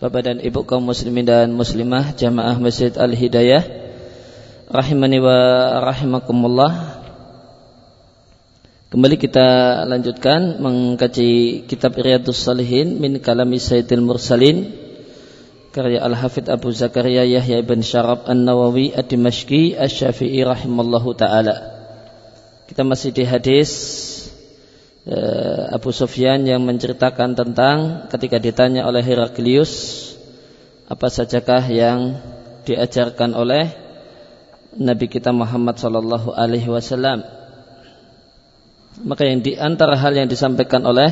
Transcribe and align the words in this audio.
Bapak 0.00 0.24
dan 0.24 0.40
Ibu 0.40 0.64
kaum 0.64 0.88
muslimin 0.88 1.28
dan 1.28 1.52
muslimah 1.52 2.16
jamaah 2.16 2.56
Masjid 2.56 2.88
Al-Hidayah 2.88 3.68
rahimani 4.72 5.20
wa 5.20 5.36
rahimakumullah. 5.92 7.04
Kembali 8.88 9.20
kita 9.20 9.44
lanjutkan 9.84 10.56
mengkaji 10.56 11.68
kitab 11.68 12.00
Riyadhus 12.00 12.40
Salihin 12.40 12.96
min 12.96 13.20
kalami 13.20 13.60
Sayyidil 13.60 14.00
Mursalin 14.00 14.72
karya 15.76 16.00
Al-Hafidh 16.00 16.48
Abu 16.48 16.72
Zakaria 16.72 17.28
Yahya 17.28 17.60
ibn 17.60 17.84
Syarab 17.84 18.24
An-Nawawi 18.24 18.96
Ad-Dimashqi 18.96 19.76
Asy-Syafi'i 19.76 20.40
rahimallahu 20.48 21.12
taala. 21.12 21.76
Kita 22.72 22.88
masih 22.88 23.12
di 23.12 23.28
hadis 23.28 23.68
Abu 25.74 25.90
Sufyan 25.90 26.46
yang 26.46 26.62
menceritakan 26.62 27.34
tentang 27.34 28.06
ketika 28.14 28.38
ditanya 28.38 28.86
oleh 28.86 29.02
Heraklius 29.02 30.06
apa 30.86 31.10
sajakah 31.10 31.66
yang 31.66 32.14
diajarkan 32.62 33.34
oleh 33.34 33.74
Nabi 34.78 35.10
kita 35.10 35.34
Muhammad 35.34 35.82
sallallahu 35.82 36.30
alaihi 36.30 36.70
wasallam. 36.70 37.26
Maka 39.02 39.26
yang 39.26 39.42
di 39.42 39.58
antara 39.58 39.98
hal 39.98 40.14
yang 40.14 40.30
disampaikan 40.30 40.86
oleh 40.86 41.10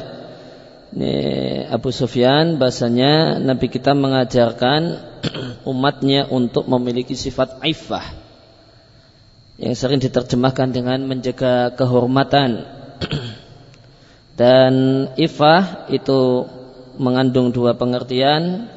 Abu 1.69 1.91
Sufyan 1.91 2.57
bahasanya 2.57 3.43
Nabi 3.43 3.67
kita 3.67 3.93
mengajarkan 3.93 4.81
umatnya 5.73 6.31
untuk 6.31 6.71
memiliki 6.71 7.13
sifat 7.19 7.61
iffah 7.67 8.15
yang 9.59 9.75
sering 9.75 9.99
diterjemahkan 9.99 10.71
dengan 10.71 11.03
menjaga 11.05 11.75
kehormatan 11.75 12.63
Dan 14.39 14.73
ifah 15.19 15.91
itu 15.91 16.47
mengandung 16.95 17.51
dua 17.51 17.75
pengertian. 17.75 18.71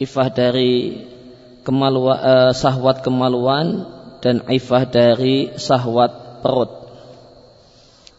Ifah 0.00 0.28
dari 0.32 1.04
kemaluan, 1.60 2.16
eh, 2.16 2.52
sahwat 2.56 3.04
kemaluan 3.04 3.84
dan 4.24 4.40
ifah 4.48 4.88
dari 4.88 5.52
sahwat 5.60 6.40
perut. 6.40 6.72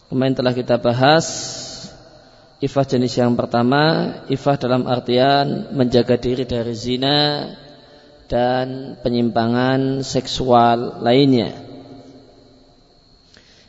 Kemarin 0.08 0.38
telah 0.38 0.54
kita 0.54 0.78
bahas 0.78 1.26
ifah 2.64 2.86
jenis 2.88 3.18
yang 3.20 3.36
pertama, 3.36 4.14
ifah 4.32 4.56
dalam 4.56 4.88
artian 4.88 5.74
menjaga 5.76 6.16
diri 6.16 6.48
dari 6.48 6.74
zina 6.74 7.52
dan 8.32 8.96
penyimpangan 9.04 10.02
seksual 10.08 11.04
lainnya. 11.04 11.67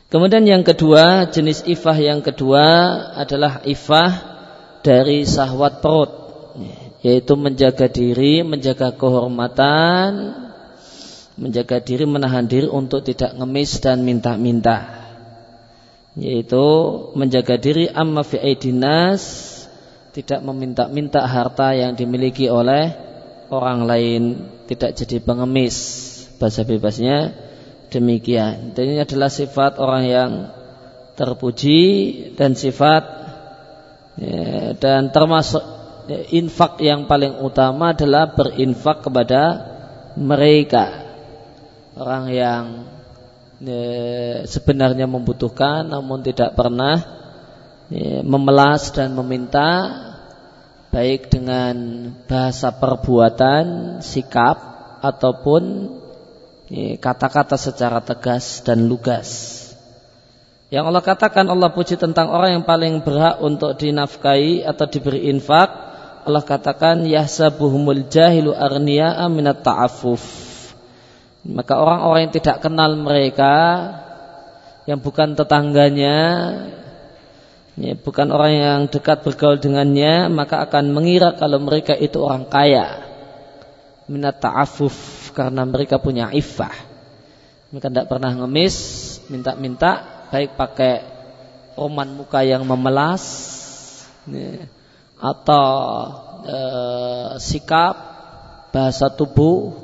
Kemudian 0.09 0.41
yang 0.41 0.65
kedua, 0.65 1.29
jenis 1.29 1.61
ifah 1.69 1.93
yang 2.01 2.25
kedua 2.25 2.65
adalah 3.13 3.61
ifah 3.61 4.09
dari 4.81 5.21
sahwat 5.21 5.85
perut, 5.85 6.11
yaitu 7.05 7.37
menjaga 7.37 7.85
diri, 7.85 8.41
menjaga 8.41 8.89
kehormatan, 8.97 10.33
menjaga 11.37 11.77
diri, 11.85 12.09
menahan 12.09 12.49
diri 12.49 12.65
untuk 12.65 13.05
tidak 13.05 13.37
ngemis 13.37 13.85
dan 13.85 14.01
minta-minta. 14.01 14.97
Yaitu 16.17 16.65
menjaga 17.13 17.61
diri 17.61 17.85
amma 17.85 18.25
fi 18.25 18.41
aidinas, 18.41 19.21
tidak 20.09 20.41
meminta-minta 20.41 21.21
harta 21.29 21.77
yang 21.77 21.93
dimiliki 21.93 22.49
oleh 22.49 22.97
orang 23.53 23.85
lain, 23.85 24.21
tidak 24.65 24.97
jadi 24.97 25.21
pengemis. 25.21 25.77
Bahasa 26.41 26.65
bebasnya 26.65 27.48
demikian. 27.89 28.71
Dan 28.77 28.95
ini 28.95 28.99
adalah 29.01 29.27
sifat 29.27 29.81
orang 29.81 30.03
yang 30.05 30.31
terpuji 31.19 31.81
dan 32.39 32.55
sifat 32.55 33.03
ya, 34.15 34.71
dan 34.79 35.11
termasuk 35.11 35.61
ya, 36.07 36.23
infak 36.31 36.79
yang 36.79 37.11
paling 37.11 37.43
utama 37.43 37.91
adalah 37.91 38.31
berinfak 38.31 39.03
kepada 39.03 39.41
mereka 40.15 41.11
orang 41.99 42.25
yang 42.31 42.63
ya, 43.59 43.83
sebenarnya 44.47 45.11
membutuhkan 45.11 45.91
namun 45.91 46.23
tidak 46.23 46.55
pernah 46.55 47.03
ya, 47.91 48.23
memelas 48.23 48.95
dan 48.95 49.11
meminta 49.11 49.91
baik 50.89 51.29
dengan 51.29 51.75
bahasa 52.25 52.73
perbuatan, 52.73 53.99
sikap 54.01 54.57
ataupun 55.05 55.93
kata-kata 57.01 57.57
secara 57.57 57.97
tegas 58.01 58.61
dan 58.61 58.85
lugas. 58.85 59.57
Yang 60.69 60.85
Allah 60.85 61.03
katakan 61.03 61.45
Allah 61.49 61.73
puji 61.73 61.97
tentang 61.97 62.29
orang 62.29 62.61
yang 62.61 62.65
paling 62.65 63.01
berhak 63.01 63.41
untuk 63.41 63.73
dinafkahi 63.73 64.61
atau 64.69 64.85
diberi 64.85 65.25
infak. 65.33 65.89
Allah 66.29 66.45
katakan 66.45 67.09
yahsabuhumul 67.09 68.05
jahilu 68.05 68.53
arniya'a 68.53 69.25
minat 69.33 69.65
ta'afuf. 69.65 70.21
Maka 71.41 71.73
orang-orang 71.73 72.29
yang 72.29 72.33
tidak 72.37 72.61
kenal 72.61 72.93
mereka 72.93 73.55
yang 74.85 75.01
bukan 75.01 75.33
tetangganya 75.33 76.17
ya, 77.77 77.93
bukan 77.97 78.29
orang 78.29 78.53
yang 78.53 78.79
dekat 78.91 79.21
bergaul 79.21 79.57
dengannya 79.57 80.27
maka 80.33 80.65
akan 80.65 80.91
mengira 80.91 81.37
kalau 81.37 81.61
mereka 81.61 81.95
itu 81.95 82.19
orang 82.19 82.49
kaya 82.49 83.05
minat 84.09 84.41
ta'afuf 84.41 85.18
karena 85.31 85.63
mereka 85.65 86.01
punya 86.01 86.33
iffah. 86.33 86.73
Mereka 87.69 87.87
tidak 87.93 88.07
pernah 88.09 88.33
ngemis, 88.33 88.75
minta-minta, 89.29 90.25
baik 90.33 90.57
pakai 90.57 91.05
roman 91.77 92.09
muka 92.17 92.41
yang 92.41 92.65
memelas, 92.65 93.23
atau 95.19 95.67
e, 96.47 96.59
sikap, 97.37 97.95
bahasa 98.73 99.13
tubuh, 99.13 99.77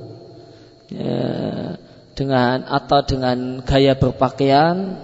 ya, 0.89 1.77
dengan 2.15 2.63
atau 2.65 3.03
dengan 3.03 3.59
gaya 3.61 3.93
berpakaian 3.99 4.97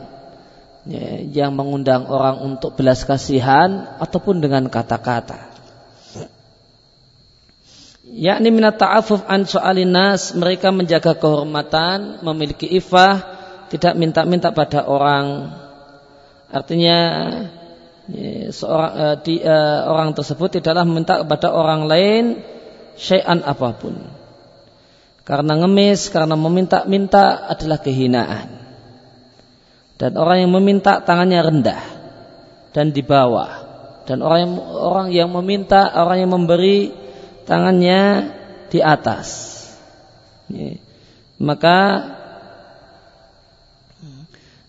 ya, 0.88 1.22
yang 1.22 1.52
mengundang 1.54 2.08
orang 2.08 2.40
untuk 2.40 2.80
belas 2.80 3.04
kasihan 3.04 4.00
ataupun 4.00 4.40
dengan 4.40 4.72
kata-kata 4.72 5.51
yakni 8.12 8.52
minat 8.52 8.76
ta'afuf 8.76 9.24
an 9.26 9.48
so'alin 9.48 9.92
nas 9.92 10.36
mereka 10.36 10.70
menjaga 10.70 11.16
kehormatan 11.16 12.20
memiliki 12.22 12.68
ifah 12.68 13.24
tidak 13.72 13.96
minta-minta 13.96 14.52
pada 14.52 14.84
orang. 14.84 15.48
Artinya 16.52 17.00
ya, 18.12 18.52
seorang 18.52 18.92
uh, 19.00 19.16
di, 19.24 19.40
uh, 19.40 19.88
orang 19.88 20.12
tersebut 20.12 20.60
tidaklah 20.60 20.84
meminta 20.84 21.24
kepada 21.24 21.56
orang 21.56 21.88
lain 21.88 22.24
syai'an 23.00 23.40
apa 23.48 23.72
pun. 23.80 23.96
Karena 25.24 25.56
ngemis 25.64 26.12
karena 26.12 26.36
meminta-minta 26.36 27.48
adalah 27.48 27.80
kehinaan. 27.80 28.60
Dan 29.96 30.18
orang 30.20 30.44
yang 30.44 30.52
meminta 30.52 31.00
tangannya 31.00 31.40
rendah 31.40 31.84
dan 32.76 32.92
di 32.92 33.00
bawah. 33.06 33.72
Dan 34.04 34.20
orang 34.26 34.40
yang 34.44 34.54
orang 34.60 35.08
yang 35.14 35.30
meminta 35.32 35.94
orang 35.94 36.26
yang 36.26 36.32
memberi 36.34 37.01
tangannya 37.46 38.32
di 38.72 38.80
atas. 38.80 39.28
Maka 41.42 41.80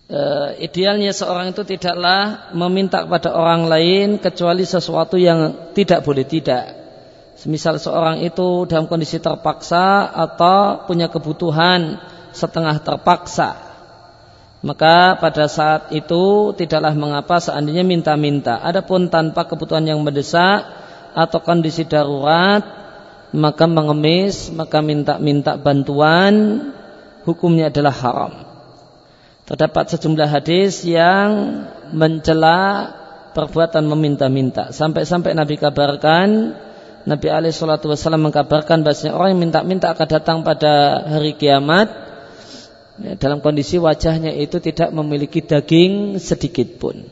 e, 0.09 0.21
idealnya 0.65 1.13
seorang 1.13 1.53
itu 1.53 1.63
tidaklah 1.63 2.51
meminta 2.57 3.05
kepada 3.05 3.33
orang 3.33 3.69
lain 3.69 4.07
kecuali 4.17 4.65
sesuatu 4.65 5.15
yang 5.15 5.71
tidak 5.77 6.01
boleh 6.01 6.25
tidak. 6.25 6.83
Semisal 7.33 7.81
seorang 7.81 8.21
itu 8.21 8.69
dalam 8.69 8.85
kondisi 8.85 9.17
terpaksa 9.17 10.09
atau 10.13 10.85
punya 10.85 11.09
kebutuhan 11.09 11.97
setengah 12.31 12.81
terpaksa. 12.81 13.73
Maka 14.63 15.19
pada 15.19 15.51
saat 15.51 15.91
itu 15.91 16.55
tidaklah 16.55 16.95
mengapa 16.95 17.35
seandainya 17.43 17.83
minta-minta. 17.83 18.63
Adapun 18.63 19.11
tanpa 19.11 19.43
kebutuhan 19.43 19.83
yang 19.83 19.99
mendesak 19.99 20.82
atau 21.13 21.39
kondisi 21.41 21.85
darurat 21.85 22.61
maka 23.33 23.65
mengemis 23.65 24.53
maka 24.53 24.81
minta-minta 24.85 25.57
bantuan 25.57 26.33
hukumnya 27.25 27.73
adalah 27.73 27.93
haram 27.93 28.33
terdapat 29.49 29.93
sejumlah 29.97 30.29
hadis 30.29 30.85
yang 30.85 31.63
mencela 31.93 32.89
perbuatan 33.33 33.85
meminta-minta 33.89 34.69
sampai-sampai 34.69 35.33
Nabi 35.33 35.57
kabarkan 35.57 36.53
Nabi 37.03 37.27
alaihi 37.27 37.51
salatu 37.51 37.91
wasallam 37.91 38.31
mengkabarkan 38.31 38.85
bahasanya 38.87 39.17
orang 39.19 39.35
yang 39.35 39.41
minta-minta 39.51 39.91
akan 39.91 40.07
datang 40.07 40.37
pada 40.47 41.03
hari 41.03 41.35
kiamat 41.35 41.91
ya, 43.03 43.19
dalam 43.19 43.43
kondisi 43.43 43.75
wajahnya 43.75 44.31
itu 44.31 44.63
tidak 44.63 44.95
memiliki 44.95 45.43
daging 45.43 46.15
sedikit 46.23 46.79
pun. 46.79 47.03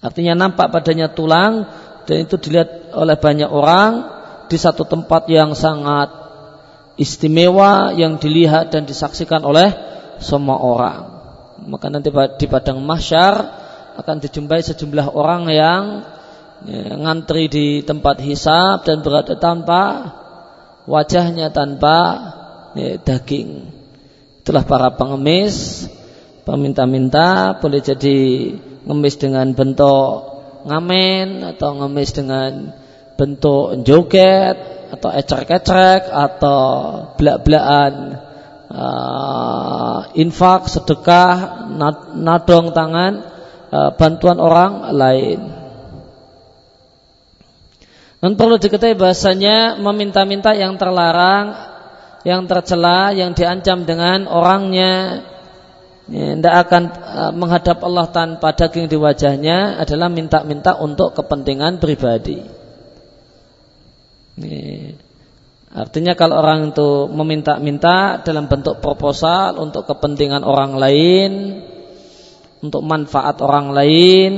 Artinya 0.00 0.34
nampak 0.34 0.72
padanya 0.72 1.12
tulang 1.12 1.68
dan 2.12 2.28
itu 2.28 2.36
dilihat 2.36 2.92
oleh 2.92 3.16
banyak 3.16 3.48
orang 3.48 4.04
di 4.52 4.60
satu 4.60 4.84
tempat 4.84 5.32
yang 5.32 5.56
sangat 5.56 6.12
istimewa 7.00 7.96
yang 7.96 8.20
dilihat 8.20 8.68
dan 8.68 8.84
disaksikan 8.84 9.40
oleh 9.48 9.72
semua 10.20 10.60
orang. 10.60 11.00
Maka 11.64 11.88
nanti 11.88 12.12
di 12.12 12.46
padang 12.52 12.84
mahsyar 12.84 13.34
akan 13.96 14.20
dijumpai 14.20 14.60
sejumlah 14.60 15.16
orang 15.16 15.48
yang 15.48 15.82
ya, 16.68 17.00
ngantri 17.00 17.48
di 17.48 17.80
tempat 17.80 18.20
hisab 18.20 18.84
dan 18.84 19.00
berada 19.00 19.32
tanpa 19.40 20.12
wajahnya 20.84 21.48
tanpa 21.48 21.96
ya, 22.76 23.00
daging. 23.00 23.72
Itulah 24.44 24.68
para 24.68 24.92
pengemis, 24.92 25.88
peminta-minta 26.44 27.56
boleh 27.56 27.80
jadi 27.80 28.18
ngemis 28.84 29.16
dengan 29.16 29.48
bentuk 29.56 30.31
ngamen 30.66 31.56
atau 31.56 31.78
ngemis 31.78 32.10
dengan 32.14 32.74
bentuk 33.18 33.82
joget 33.86 34.56
atau 34.92 35.08
ecrek-ecrek 35.08 36.10
atau 36.10 36.60
belak-belakan 37.16 37.92
uh, 38.72 40.00
infak, 40.16 40.68
sedekah, 40.68 41.68
nadong 42.16 42.72
tangan, 42.72 43.12
uh, 43.72 43.90
bantuan 43.96 44.38
orang 44.40 44.92
lain. 44.92 45.40
Dan 48.22 48.38
perlu 48.38 48.54
diketahui 48.54 48.94
bahasanya 48.94 49.82
meminta-minta 49.82 50.54
yang 50.54 50.78
terlarang, 50.78 51.58
yang 52.22 52.46
tercela, 52.46 53.10
yang 53.10 53.34
diancam 53.34 53.82
dengan 53.82 54.30
orangnya 54.30 55.26
tidak 56.10 56.54
ya, 56.54 56.62
akan 56.66 56.82
uh, 56.90 57.32
menghadap 57.32 57.78
Allah 57.86 58.10
tanpa 58.10 58.50
daging 58.58 58.90
di 58.90 58.98
wajahnya 58.98 59.78
adalah 59.78 60.10
minta-minta 60.10 60.74
untuk 60.74 61.14
kepentingan 61.14 61.78
pribadi. 61.78 62.42
Ini. 64.42 64.92
Artinya 65.72 66.12
kalau 66.12 66.36
orang 66.36 66.74
itu 66.74 67.08
meminta-minta 67.08 68.20
dalam 68.20 68.44
bentuk 68.44 68.84
proposal 68.84 69.56
untuk 69.56 69.88
kepentingan 69.88 70.44
orang 70.44 70.76
lain, 70.76 71.30
untuk 72.60 72.84
manfaat 72.84 73.40
orang 73.40 73.72
lain, 73.72 74.32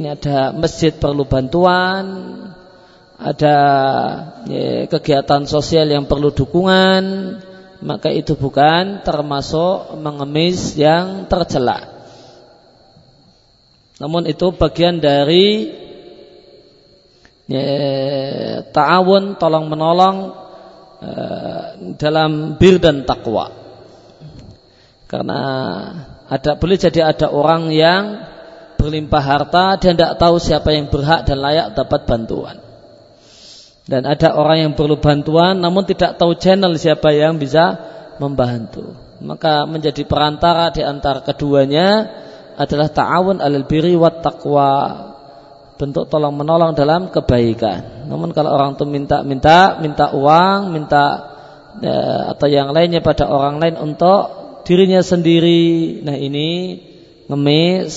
ini 0.00 0.08
ada 0.08 0.56
masjid 0.56 0.94
perlu 0.96 1.28
bantuan, 1.28 2.04
ada 3.20 3.56
ya, 4.48 4.88
kegiatan 4.88 5.44
sosial 5.44 5.84
yang 5.92 6.08
perlu 6.08 6.32
dukungan, 6.32 7.02
maka 7.80 8.12
itu 8.12 8.36
bukan 8.36 9.00
termasuk 9.00 9.96
mengemis 9.96 10.76
yang 10.76 11.24
tercela. 11.26 11.88
Namun 14.00 14.28
itu 14.28 14.52
bagian 14.56 15.00
dari 15.00 15.68
ya, 17.48 17.64
ta'awun 18.68 19.36
tolong 19.36 19.68
menolong 19.68 20.16
uh, 21.04 21.64
dalam 21.96 22.56
bir 22.56 22.80
dan 22.80 23.04
takwa. 23.04 23.52
Karena 25.08 25.40
ada 26.30 26.54
boleh 26.56 26.78
jadi 26.78 27.12
ada 27.12 27.28
orang 27.32 27.72
yang 27.74 28.02
berlimpah 28.80 29.24
harta 29.24 29.76
dan 29.76 29.98
tidak 29.98 30.16
tahu 30.16 30.40
siapa 30.40 30.72
yang 30.72 30.88
berhak 30.88 31.28
dan 31.28 31.42
layak 31.42 31.76
dapat 31.76 32.08
bantuan 32.08 32.69
dan 33.90 34.06
ada 34.06 34.38
orang 34.38 34.70
yang 34.70 34.72
perlu 34.78 35.02
bantuan 35.02 35.58
namun 35.58 35.82
tidak 35.82 36.14
tahu 36.14 36.38
channel 36.38 36.78
siapa 36.78 37.10
yang 37.10 37.42
bisa 37.42 37.74
membantu. 38.22 38.94
Maka 39.18 39.66
menjadi 39.66 40.06
perantara 40.06 40.70
di 40.70 40.86
antara 40.86 41.26
keduanya 41.26 42.06
adalah 42.54 42.86
ta'awun 42.86 43.42
alal 43.42 43.66
biri 43.66 43.98
wat 43.98 44.22
taqwa. 44.22 45.10
Bentuk 45.74 46.06
tolong 46.06 46.36
menolong 46.38 46.76
dalam 46.78 47.10
kebaikan. 47.10 48.06
Namun 48.06 48.30
kalau 48.30 48.54
orang 48.54 48.78
itu 48.78 48.84
minta-minta, 48.86 49.80
minta 49.82 50.12
uang, 50.12 50.70
minta 50.70 51.04
ya, 51.80 52.30
atau 52.36 52.46
yang 52.46 52.70
lainnya 52.70 53.02
pada 53.02 53.26
orang 53.26 53.58
lain 53.58 53.74
untuk 53.80 54.22
dirinya 54.68 55.02
sendiri. 55.02 55.98
Nah 56.04 56.14
ini 56.14 56.78
ngemis 57.26 57.96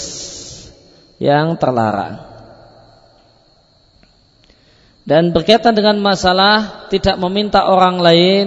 yang 1.21 1.59
terlarang. 1.61 2.32
Dan 5.03 5.35
berkaitan 5.35 5.75
dengan 5.75 5.99
masalah 5.99 6.87
tidak 6.87 7.19
meminta 7.19 7.67
orang 7.67 7.99
lain, 7.99 8.45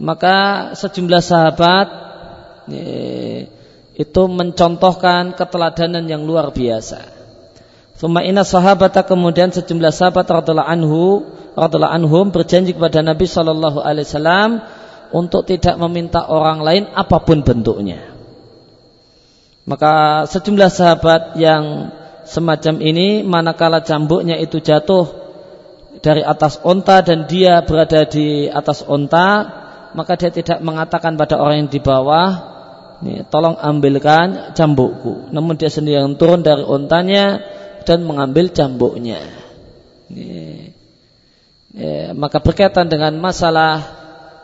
maka 0.00 0.72
sejumlah 0.72 1.20
sahabat 1.20 1.86
itu 3.98 4.22
mencontohkan 4.30 5.36
keteladanan 5.36 6.08
yang 6.08 6.24
luar 6.24 6.48
biasa. 6.54 7.18
Suma 7.98 8.22
inna 8.22 8.46
sahabat 8.46 8.94
kemudian 9.04 9.50
sejumlah 9.50 9.90
sahabat 9.90 10.22
radhiallahu 10.30 10.70
anhu 10.70 11.02
radhiallahu 11.58 11.94
anhum 11.98 12.30
berjanji 12.30 12.78
kepada 12.78 13.02
Nabi 13.02 13.26
Shallallahu 13.26 13.82
Alaihi 13.82 14.06
Wasallam 14.06 14.50
untuk 15.10 15.50
tidak 15.50 15.74
meminta 15.82 16.22
orang 16.30 16.62
lain 16.62 16.86
apa 16.94 17.18
pun 17.18 17.42
bentuknya. 17.42 18.14
Maka 19.66 20.24
sejumlah 20.30 20.70
sahabat 20.70 21.22
yang 21.42 21.90
semacam 22.22 22.78
ini 22.78 23.26
manakala 23.26 23.82
cambuknya 23.82 24.38
itu 24.38 24.62
jatuh 24.62 25.17
dari 25.98 26.22
atas 26.22 26.58
onta 26.62 27.02
dan 27.02 27.26
dia 27.26 27.62
berada 27.62 28.06
di 28.06 28.46
atas 28.50 28.82
onta 28.86 29.28
maka 29.92 30.14
dia 30.20 30.30
tidak 30.30 30.60
mengatakan 30.62 31.16
pada 31.18 31.40
orang 31.40 31.66
yang 31.66 31.70
di 31.72 31.80
bawah 31.80 32.28
tolong 33.30 33.56
ambilkan 33.58 34.54
cambukku 34.54 35.30
namun 35.30 35.54
dia 35.54 35.70
sendiri 35.70 36.02
yang 36.02 36.18
turun 36.18 36.42
dari 36.42 36.62
ontanya 36.62 37.40
dan 37.86 38.02
mengambil 38.04 38.50
cambuknya 38.50 39.22
ya, 41.72 42.12
maka 42.14 42.42
berkaitan 42.42 42.90
dengan 42.90 43.14
masalah 43.18 43.98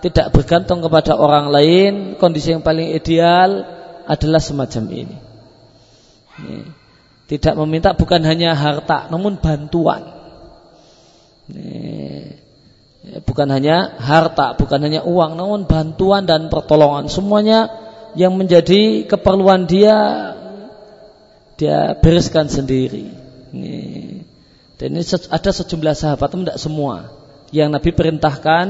tidak 0.05 0.37
bergantung 0.37 0.85
kepada 0.85 1.17
orang 1.17 1.49
lain 1.49 1.93
kondisi 2.21 2.53
yang 2.53 2.61
paling 2.61 2.93
ideal 2.93 3.65
adalah 4.05 4.37
semacam 4.37 4.85
ini. 4.93 5.17
Tidak 7.25 7.55
meminta 7.65 7.97
bukan 7.97 8.21
hanya 8.29 8.53
harta, 8.53 9.09
namun 9.09 9.41
bantuan. 9.41 10.13
Ya, 13.05 13.20
bukan 13.20 13.52
hanya 13.52 14.00
harta, 14.00 14.56
bukan 14.56 14.81
hanya 14.81 15.05
uang, 15.05 15.37
namun 15.37 15.69
bantuan 15.69 16.25
dan 16.25 16.49
pertolongan. 16.49 17.13
Semuanya 17.13 17.69
yang 18.17 18.32
menjadi 18.32 19.05
keperluan 19.05 19.69
dia, 19.69 19.96
dia 21.60 22.01
bereskan 22.01 22.48
sendiri. 22.48 23.13
Dan 24.81 24.89
ini 24.89 25.05
ada 25.05 25.51
sejumlah 25.53 25.93
sahabat, 25.93 26.32
tidak 26.32 26.56
semua, 26.56 27.13
yang 27.53 27.69
Nabi 27.77 27.93
perintahkan 27.93 28.67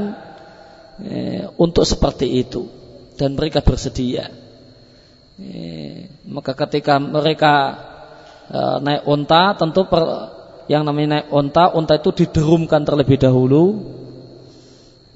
untuk 1.55 1.87
seperti 1.87 2.43
itu. 2.43 2.67
Dan 3.15 3.39
mereka 3.39 3.63
bersedia. 3.63 4.35
Maka 6.27 6.59
ketika 6.67 6.99
mereka 6.99 7.79
naik 8.83 9.07
onta 9.07 9.55
tentu 9.55 9.87
per, 9.87 10.34
yang 10.71 10.83
namanya 10.89 11.21
naik 11.21 11.27
onta 11.33 11.69
onta 11.73 12.01
itu 12.01 12.11
diderumkan 12.25 12.83
terlebih 12.85 13.21
dahulu. 13.21 13.65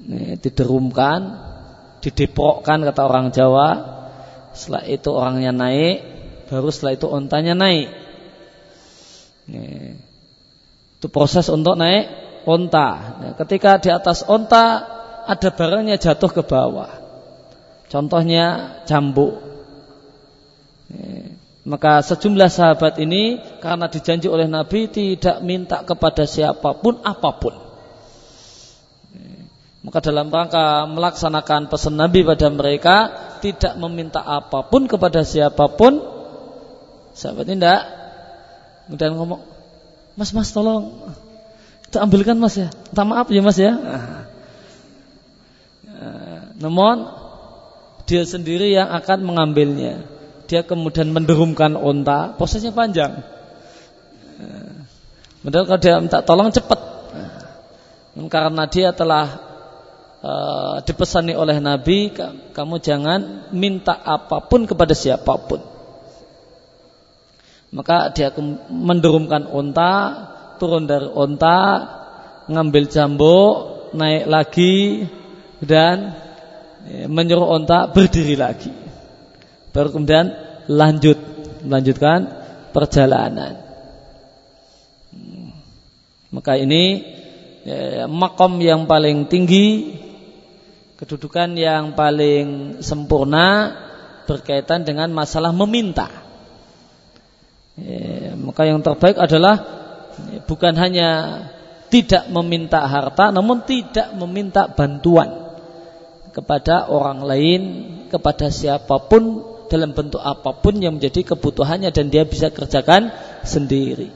Nih, 0.09 0.37
diderumkan 0.41 1.49
dideprokkan 2.01 2.81
kata 2.85 3.01
orang 3.05 3.29
Jawa. 3.29 3.69
Setelah 4.55 4.83
itu 4.89 5.09
orangnya 5.13 5.53
naik 5.53 5.97
baru 6.49 6.73
setelah 6.73 6.93
itu 6.97 7.05
ontanya 7.05 7.53
naik. 7.53 7.93
Nih, 9.49 10.01
itu 10.97 11.07
proses 11.13 11.45
untuk 11.53 11.77
naik 11.77 12.09
onta. 12.49 12.89
Nah, 13.21 13.31
ketika 13.37 13.77
di 13.77 13.93
atas 13.93 14.25
onta 14.25 14.83
ada 15.29 15.49
barangnya 15.53 16.01
jatuh 16.01 16.33
ke 16.33 16.41
bawah. 16.41 16.89
Contohnya 17.89 18.77
Nih, 20.89 21.38
maka 21.67 21.99
sejumlah 21.99 22.47
sahabat 22.47 23.03
ini 23.03 23.43
karena 23.59 23.91
dijanji 23.91 24.31
oleh 24.31 24.47
Nabi 24.47 24.87
tidak 24.87 25.43
minta 25.43 25.83
kepada 25.83 26.23
siapa 26.23 26.71
pun 26.79 27.03
apa 27.03 27.29
pun. 27.35 27.55
Maka 29.79 29.99
dalam 30.03 30.27
rangka 30.31 30.87
melaksanakan 30.91 31.71
pesan 31.71 31.99
Nabi 31.99 32.23
pada 32.23 32.47
mereka 32.51 32.95
tidak 33.43 33.75
meminta 33.79 34.23
apa 34.23 34.63
pun 34.67 34.87
kepada 34.87 35.23
siapa 35.27 35.67
pun. 35.71 35.99
Sahabat 37.15 37.47
ini 37.51 37.59
tidak 37.59 37.83
kemudian 38.87 39.11
ngomong, 39.19 39.41
Mas 40.15 40.31
Mas 40.31 40.51
tolong 40.55 41.11
kita 41.87 42.03
ambilkan 42.03 42.39
Mas 42.39 42.55
ya. 42.55 42.71
Minta 42.71 43.03
maaf 43.03 43.27
ya 43.27 43.41
Mas 43.43 43.59
ya. 43.59 43.73
Namun 46.59 47.07
dia 48.07 48.23
sendiri 48.23 48.71
yang 48.71 48.87
akan 48.95 49.27
mengambilnya 49.27 50.18
dia 50.49 50.65
kemudian 50.65 51.13
menderumkan 51.13 51.77
onta, 51.77 52.33
prosesnya 52.33 52.73
panjang. 52.73 53.21
Padahal 55.45 55.65
kalau 55.69 55.79
dia 55.79 55.95
minta 56.01 56.19
tolong 56.25 56.49
cepat. 56.49 56.79
karena 58.19 58.67
dia 58.67 58.91
telah 58.91 59.49
uh, 60.19 60.75
dipesani 60.83 61.31
oleh 61.35 61.63
Nabi 61.63 62.11
kamu 62.51 62.75
jangan 62.83 63.47
minta 63.55 63.95
apa 63.95 64.43
pun 64.43 64.67
kepada 64.67 64.91
siapa 64.91 65.39
pun 65.39 65.63
maka 67.69 68.11
dia 68.11 68.33
mendurumkan 68.67 69.47
onta 69.47 69.93
turun 70.57 70.89
dari 70.89 71.07
onta 71.07 71.59
ngambil 72.49 72.83
jambu 72.89 73.39
naik 73.93 74.25
lagi 74.25 75.05
dan 75.61 76.17
ya, 76.89 77.05
menyuruh 77.05 77.45
onta 77.45 77.87
berdiri 77.93 78.35
lagi 78.35 78.88
baru 79.69 79.93
kemudian 79.93 80.33
lanjut 80.69 81.17
melanjutkan 81.65 82.29
perjalanan 82.73 83.59
hmm. 85.13 85.49
maka 86.33 86.57
ini 86.57 87.03
ya, 87.65 88.05
makom 88.05 88.61
yang 88.61 88.85
paling 88.85 89.27
tinggi 89.27 89.97
kedudukan 90.99 91.55
yang 91.55 91.95
paling 91.95 92.79
sempurna 92.83 93.73
berkaitan 94.27 94.85
dengan 94.85 95.09
masalah 95.09 95.49
meminta 95.55 96.11
ya, 97.79 98.35
maka 98.37 98.67
yang 98.69 98.83
terbaik 98.85 99.17
adalah 99.17 99.55
ya, 100.29 100.39
bukan 100.45 100.73
hanya 100.77 101.09
tidak 101.89 102.29
meminta 102.29 102.85
harta 102.85 103.33
namun 103.33 103.65
tidak 103.65 104.13
meminta 104.13 104.69
bantuan 104.69 105.49
kepada 106.29 106.85
orang 106.93 107.25
lain 107.25 107.61
kepada 108.13 108.53
siapa 108.53 109.01
pun 109.09 109.48
dalam 109.69 109.93
bentuk 109.93 110.19
apa 110.19 110.51
pun 110.57 110.81
yang 110.81 110.97
menjadi 110.97 111.33
kebutuhannya 111.33 111.93
dan 111.93 112.09
dia 112.09 112.25
bisa 112.25 112.49
kerjakan 112.49 113.13
sendiri. 113.45 114.09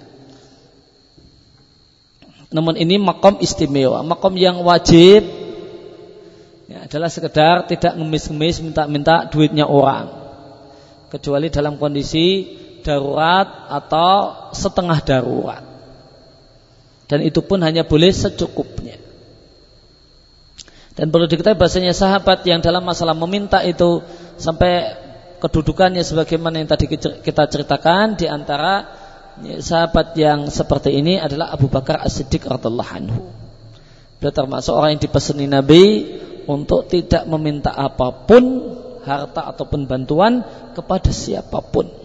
Namun 2.54 2.78
ini 2.78 3.02
makom 3.02 3.42
istimewa, 3.42 4.06
makom 4.06 4.38
yang 4.38 4.62
wajib 4.62 5.26
ya, 6.70 6.86
adalah 6.86 7.10
sekedar 7.10 7.66
tidak 7.66 7.98
ngemis-ngemis 7.98 8.62
minta-minta 8.62 9.26
duitnya 9.30 9.66
orang. 9.66 10.10
Kecuali 11.10 11.50
dalam 11.50 11.78
kondisi 11.78 12.46
darurat 12.86 13.70
atau 13.70 14.50
setengah 14.54 15.00
darurat. 15.02 15.64
Dan 17.10 17.26
itu 17.26 17.42
pun 17.46 17.62
hanya 17.62 17.86
boleh 17.86 18.10
secukupnya. 18.10 18.98
Dan 20.94 21.10
perlu 21.10 21.26
diketahui 21.26 21.58
bahasanya 21.58 21.94
sahabat 21.94 22.46
yang 22.46 22.62
dalam 22.62 22.86
masalah 22.86 23.18
meminta 23.18 23.66
itu 23.66 24.06
sampai 24.38 25.03
kedudukannya 25.44 26.00
sebagaimana 26.08 26.64
yang 26.64 26.72
tadi 26.72 26.88
kita 27.20 27.44
ceritakan 27.52 28.16
di 28.16 28.32
antara 28.32 28.88
sahabat 29.60 30.16
yang 30.16 30.48
seperti 30.48 30.96
ini 30.96 31.20
adalah 31.20 31.52
Abu 31.52 31.68
Bakar 31.68 32.00
As-Siddiq 32.00 32.48
radhiallahu 32.48 32.92
anhu. 32.96 33.28
Beliau 34.24 34.32
termasuk 34.32 34.72
orang 34.72 34.96
yang 34.96 35.04
dipeseni 35.04 35.52
Nabi 35.52 35.84
untuk 36.48 36.88
tidak 36.88 37.28
meminta 37.28 37.76
apa 37.76 38.24
pun 38.24 38.72
harta 39.04 39.52
ataupun 39.52 39.84
bantuan 39.84 40.48
kepada 40.72 41.12
siapa 41.12 41.60
pun. 41.60 42.03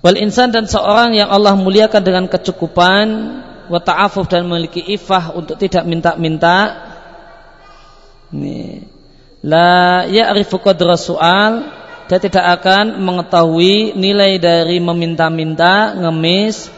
Wal 0.00 0.16
insan 0.16 0.48
dan 0.48 0.64
seorang 0.64 1.12
yang 1.12 1.28
Allah 1.28 1.52
muliakan 1.52 2.00
dengan 2.00 2.24
kecukupan 2.24 3.06
wa 3.68 3.80
ta'afuf 3.84 4.24
dan 4.32 4.48
memiliki 4.48 4.80
ifah 4.80 5.36
untuk 5.36 5.60
tidak 5.60 5.84
minta-minta. 5.84 6.88
La 9.44 10.04
ya'rifu 10.08 10.56
qadra 10.56 10.96
su'al 10.96 11.80
dia 12.08 12.18
tidak 12.18 12.42
akan 12.58 12.98
mengetahui 13.06 13.94
nilai 13.94 14.40
dari 14.42 14.82
meminta-minta 14.82 15.94
ngemis 15.94 16.72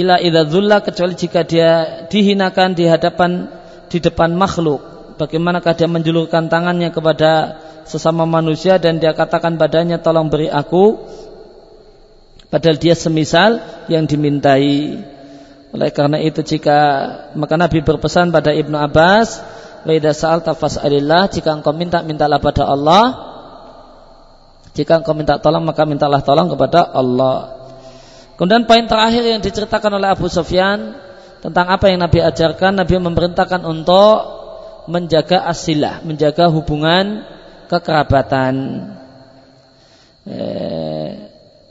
ila 0.00 0.16
idza 0.16 0.78
kecuali 0.80 1.14
jika 1.18 1.44
dia 1.44 1.70
dihinakan 2.08 2.78
di 2.78 2.84
hadapan 2.86 3.50
di 3.90 3.98
depan 3.98 4.32
makhluk. 4.38 4.80
Bagaimanakah 5.18 5.72
dia 5.74 5.88
menjulurkan 5.88 6.46
tangannya 6.46 6.92
kepada 6.92 7.58
sesama 7.88 8.22
manusia 8.28 8.76
dan 8.76 9.00
dia 9.02 9.16
katakan 9.16 9.56
badannya 9.56 9.98
tolong 9.98 10.28
beri 10.28 10.52
aku 10.52 11.00
padahal 12.48 12.76
dia 12.78 12.94
semisal 12.94 13.58
yang 13.90 14.06
dimintai 14.06 15.02
oleh 15.76 15.92
karena 15.92 16.16
itu 16.22 16.40
jika 16.40 16.78
maka 17.36 17.60
Nabi 17.60 17.84
berpesan 17.84 18.32
pada 18.32 18.48
Ibnu 18.54 18.80
Abbas, 18.80 19.44
"Wa 19.84 19.92
idza 19.92 20.16
sa'alta 20.16 20.56
fas'alillah," 20.56 21.28
jika 21.28 21.52
engkau 21.52 21.76
minta 21.76 22.00
mintalah 22.00 22.40
pada 22.40 22.64
Allah. 22.64 23.04
Jika 24.72 25.04
engkau 25.04 25.12
minta 25.12 25.36
tolong 25.36 25.68
maka 25.68 25.84
mintalah 25.84 26.24
tolong 26.24 26.48
kepada 26.48 26.80
Allah. 26.80 27.52
Kemudian 28.40 28.64
poin 28.64 28.84
terakhir 28.88 29.24
yang 29.24 29.40
diceritakan 29.44 30.00
oleh 30.00 30.12
Abu 30.12 30.28
Sufyan 30.32 30.96
tentang 31.44 31.68
apa 31.68 31.92
yang 31.92 32.00
Nabi 32.04 32.24
ajarkan, 32.24 32.76
Nabi 32.80 32.96
memerintahkan 32.96 33.64
untuk 33.64 34.16
menjaga 34.88 35.44
asilah, 35.44 36.04
menjaga 36.04 36.48
hubungan 36.48 37.24
kekerabatan. 37.68 38.54
Eh, 40.24 41.25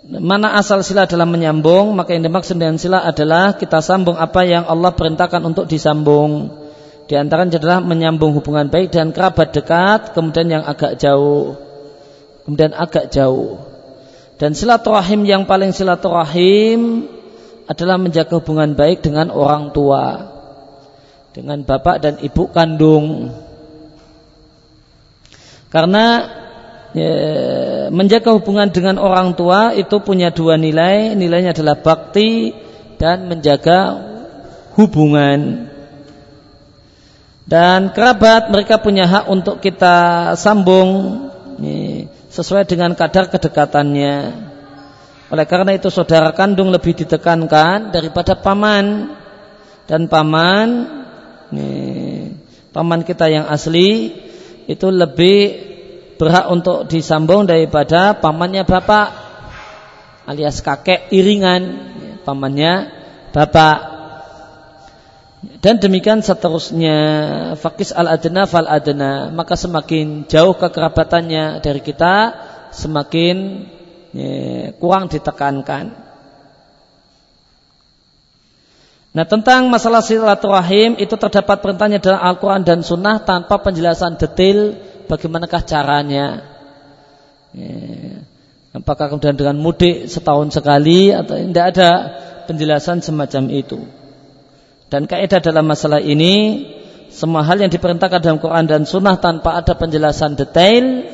Mana 0.06 0.54
asal 0.54 0.86
sila 0.86 1.10
dalam 1.10 1.34
menyambung 1.34 1.98
Maka 1.98 2.14
yang 2.14 2.30
dimaksud 2.30 2.62
dengan 2.62 2.78
sila 2.78 3.02
adalah 3.02 3.58
Kita 3.58 3.82
sambung 3.82 4.14
apa 4.22 4.46
yang 4.46 4.70
Allah 4.70 4.94
perintahkan 4.94 5.42
untuk 5.42 5.66
disambung. 5.66 6.54
Di 7.06 7.18
antara 7.18 7.46
adalah 7.46 7.82
menyambung 7.82 8.34
hubungan 8.38 8.70
baik 8.70 8.94
dan 8.94 9.10
kerabat 9.10 9.54
dekat 9.54 10.14
Kemudian 10.14 10.62
yang 10.62 10.64
agak 10.66 11.02
jauh. 11.02 11.58
Kemudian 12.46 12.78
agak 12.78 13.10
jauh. 13.10 13.58
Dan 14.38 14.54
silaturahim 14.54 15.26
yang 15.26 15.50
paling 15.50 15.74
silaturahim 15.74 17.10
Adalah 17.66 17.98
menjaga 17.98 18.38
hubungan 18.38 18.78
baik 18.78 19.02
dengan 19.02 19.34
orang 19.34 19.74
tua. 19.74 20.34
Dengan 21.34 21.66
bapak 21.66 21.98
dan 21.98 22.14
ibu 22.22 22.46
kandung. 22.54 23.34
Karena 25.74 26.45
menjaga 27.92 28.32
hubungan 28.32 28.72
dengan 28.72 28.96
orang 28.96 29.36
tua 29.36 29.76
itu 29.76 30.00
punya 30.00 30.32
dua 30.32 30.56
nilai. 30.56 31.12
Nilainya 31.14 31.52
adalah 31.52 31.76
bakti 31.80 32.56
dan 32.96 33.28
menjaga 33.28 34.00
hubungan. 34.80 35.72
Dan 37.46 37.94
kerabat 37.94 38.50
mereka 38.50 38.82
punya 38.82 39.06
hak 39.06 39.26
untuk 39.30 39.62
kita 39.62 40.34
sambung 40.34 40.90
ya, 41.62 42.10
sesuai 42.34 42.66
dengan 42.66 42.98
kadar 42.98 43.30
kedekatannya. 43.30 44.16
Oleh 45.30 45.46
karena 45.46 45.78
itu 45.78 45.94
saudara 45.94 46.34
kandung 46.34 46.74
lebih 46.74 46.98
ditekankan 46.98 47.94
daripada 47.94 48.34
paman 48.34 49.14
dan 49.86 50.10
paman 50.10 50.68
ya, 51.54 51.70
paman 52.74 53.06
kita 53.06 53.30
yang 53.30 53.46
asli 53.46 54.14
itu 54.66 54.88
lebih 54.90 55.75
berhak 56.16 56.48
untuk 56.52 56.88
disambung 56.88 57.44
daripada 57.48 58.16
pamannya 58.16 58.64
bapak 58.64 59.08
alias 60.26 60.60
kakek 60.66 61.14
iringan 61.14 61.62
pamannya 62.26 62.90
bapak. 63.32 63.94
Dan 65.62 65.78
demikian 65.78 66.26
seterusnya 66.26 66.98
fakis 67.58 67.94
al 67.94 68.10
adna 68.10 68.50
fal 68.50 68.66
adna 68.66 69.30
maka 69.30 69.54
semakin 69.54 70.26
jauh 70.26 70.58
kekerabatannya 70.58 71.62
dari 71.62 71.82
kita 71.86 72.34
semakin 72.74 73.66
ya, 74.10 74.74
kurang 74.82 75.06
ditekankan. 75.06 75.94
Nah 79.16 79.24
tentang 79.24 79.72
masalah 79.72 80.04
silaturahim 80.04 81.00
itu 81.00 81.16
terdapat 81.16 81.64
perintahnya 81.64 82.04
dalam 82.04 82.20
Al-Quran 82.20 82.68
dan 82.68 82.84
Sunnah 82.84 83.24
tanpa 83.24 83.62
penjelasan 83.64 84.20
detail 84.20 84.76
bagaimanakah 85.08 85.62
caranya? 85.66 86.44
Ya. 87.56 88.26
Apakah 88.76 89.08
kemudian 89.08 89.40
dengan 89.40 89.56
mudik 89.56 90.12
setahun 90.12 90.52
sekali 90.52 91.16
atau 91.16 91.40
tidak 91.40 91.66
ada 91.72 91.90
penjelasan 92.44 93.00
semacam 93.00 93.48
itu. 93.56 93.88
Dan 94.92 95.08
kaidah 95.08 95.40
dalam 95.40 95.64
masalah 95.64 96.04
ini 96.04 96.68
semua 97.08 97.48
hal 97.48 97.64
yang 97.64 97.72
diperintahkan 97.72 98.20
dalam 98.20 98.40
Quran 98.44 98.68
dan 98.68 98.84
Sunnah 98.84 99.16
tanpa 99.16 99.64
ada 99.64 99.80
penjelasan 99.80 100.36
detail, 100.36 101.08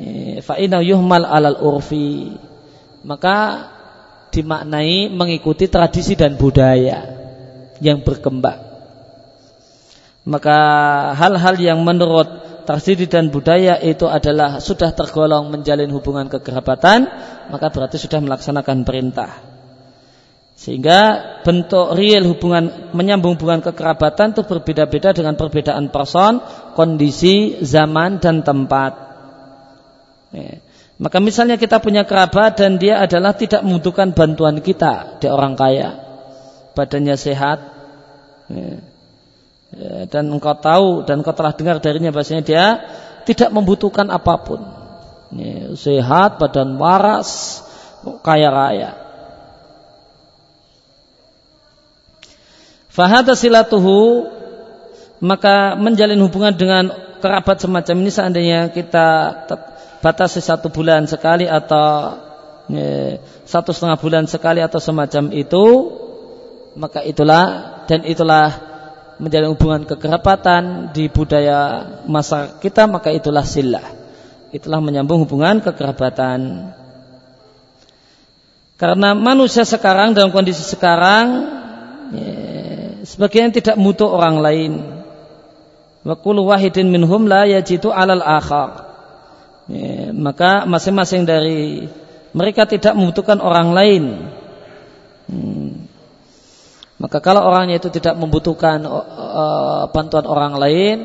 ya, 0.00 0.40
fa'inau 0.40 0.80
yuhmal 0.80 1.28
alal 1.28 1.60
urfi, 1.60 2.32
maka 3.04 3.68
dimaknai 4.32 5.12
mengikuti 5.12 5.68
tradisi 5.68 6.16
dan 6.16 6.40
budaya 6.40 7.04
yang 7.84 8.00
berkembang. 8.00 8.64
Maka 10.24 10.58
hal-hal 11.16 11.56
yang 11.60 11.80
menurut 11.84 12.47
tarsidi 12.68 13.08
dan 13.08 13.32
budaya 13.32 13.80
itu 13.80 14.04
adalah 14.04 14.60
sudah 14.60 14.92
tergolong 14.92 15.48
menjalin 15.48 15.88
hubungan 15.88 16.28
kekerabatan, 16.28 17.08
maka 17.48 17.72
berarti 17.72 17.96
sudah 17.96 18.20
melaksanakan 18.20 18.84
perintah. 18.84 19.40
Sehingga 20.52 21.00
bentuk 21.48 21.96
real 21.96 22.28
hubungan 22.28 22.92
menyambung 22.92 23.40
hubungan 23.40 23.64
kekerabatan 23.64 24.36
itu 24.36 24.44
berbeda-beda 24.44 25.16
dengan 25.16 25.32
perbedaan 25.40 25.88
person, 25.88 26.44
kondisi, 26.76 27.56
zaman 27.64 28.20
dan 28.20 28.44
tempat. 28.44 28.92
Maka 30.98 31.18
misalnya 31.24 31.56
kita 31.56 31.80
punya 31.80 32.04
kerabat 32.04 32.60
dan 32.60 32.76
dia 32.76 33.00
adalah 33.00 33.32
tidak 33.32 33.64
membutuhkan 33.64 34.12
bantuan 34.12 34.60
kita, 34.60 35.16
dia 35.22 35.32
orang 35.32 35.56
kaya, 35.56 35.94
badannya 36.76 37.16
sehat. 37.16 37.58
Ya, 39.68 40.08
dan 40.08 40.32
engkau 40.32 40.56
tahu 40.56 41.04
dan 41.04 41.20
engkau 41.20 41.36
telah 41.36 41.52
dengar 41.52 41.76
darinya 41.84 42.08
bahasanya 42.08 42.40
dia 42.40 42.64
tidak 43.28 43.52
membutuhkan 43.52 44.08
apa 44.08 44.40
pun, 44.40 44.60
sehat, 45.76 46.40
badan 46.40 46.80
waras, 46.80 47.60
kaya 48.24 48.48
raya. 48.48 48.90
Fahada 52.88 53.36
silatuhu 53.36 54.32
maka 55.20 55.76
menjalin 55.76 56.18
hubungan 56.24 56.56
dengan 56.56 56.84
kerabat 57.20 57.60
semacam 57.60 57.96
ini 58.00 58.10
seandainya 58.10 58.60
kita 58.72 59.06
batasi 60.00 60.40
satu 60.40 60.72
bulan 60.72 61.04
sekali 61.04 61.44
atau 61.44 62.16
satu 63.44 63.70
setengah 63.76 63.98
bulan 64.00 64.24
sekali 64.24 64.64
atau 64.64 64.80
semacam 64.80 65.30
itu 65.34 65.64
maka 66.78 67.02
itulah 67.02 67.44
dan 67.90 68.06
itulah 68.06 68.77
menjalin 69.18 69.54
hubungan 69.54 69.82
kekerabatan 69.86 70.94
di 70.94 71.10
budaya 71.10 71.84
masa 72.06 72.58
kita 72.62 72.86
maka 72.86 73.10
itulah 73.10 73.42
silah 73.42 73.84
itulah 74.54 74.78
menyambung 74.78 75.26
hubungan 75.26 75.58
kekerabatan 75.58 76.72
karena 78.78 79.10
manusia 79.18 79.66
sekarang 79.66 80.14
dalam 80.14 80.30
kondisi 80.30 80.62
sekarang 80.62 81.26
ya, 82.14 82.34
sebagian 83.02 83.50
tidak 83.50 83.74
mutu 83.74 84.06
orang 84.06 84.38
lain. 84.38 84.72
Wa 86.06 86.14
kullu 86.14 86.46
wahidin 86.46 86.86
minhum 86.86 87.26
la 87.26 87.42
yajidu 87.50 87.90
'alal 87.90 88.22
akhar. 88.22 88.86
Ya, 89.66 90.14
maka 90.14 90.62
masing-masing 90.64 91.26
dari 91.26 91.90
mereka 92.30 92.70
tidak 92.70 92.94
membutuhkan 92.94 93.42
orang 93.42 93.74
lain. 93.74 94.04
Hmm. 95.26 95.87
Maka 96.98 97.22
kalau 97.22 97.46
orangnya 97.46 97.78
itu 97.78 97.94
tidak 97.94 98.18
membutuhkan 98.18 98.82
uh, 98.82 99.86
bantuan 99.94 100.26
orang 100.26 100.58
lain, 100.58 100.96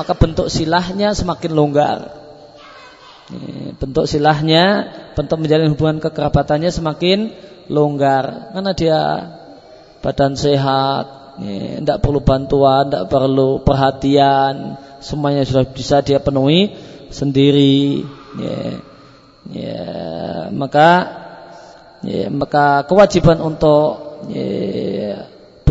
maka 0.00 0.16
bentuk 0.16 0.48
silahnya 0.48 1.12
semakin 1.12 1.52
longgar. 1.52 1.98
Bentuk 3.80 4.04
silahnya, 4.08 4.92
bentuk 5.16 5.40
menjalin 5.40 5.72
hubungan 5.72 6.00
kekerabatannya 6.04 6.68
semakin 6.68 7.32
longgar 7.72 8.52
karena 8.52 8.72
dia 8.76 9.00
badan 10.04 10.36
sehat, 10.36 11.36
tidak 11.40 11.98
perlu 12.02 12.20
bantuan, 12.20 12.90
tidak 12.90 13.08
perlu 13.08 13.64
perhatian, 13.64 14.76
semuanya 15.00 15.46
sudah 15.48 15.64
bisa 15.64 16.04
dia 16.04 16.20
penuhi 16.20 16.74
sendiri. 17.08 18.04
Ya, 18.36 18.60
ya, 19.52 19.84
maka 20.52 20.90
ya, 22.04 22.28
maka 22.28 22.84
kewajiban 22.84 23.40
untuk 23.40 24.20
ya, 24.28 24.44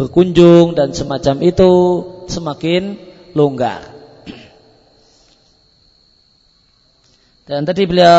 berkunjung 0.01 0.73
dan 0.73 0.97
semacam 0.97 1.45
itu 1.45 1.71
semakin 2.25 2.97
longgar. 3.37 3.93
Dan 7.45 7.69
tadi 7.69 7.85
beliau 7.85 8.17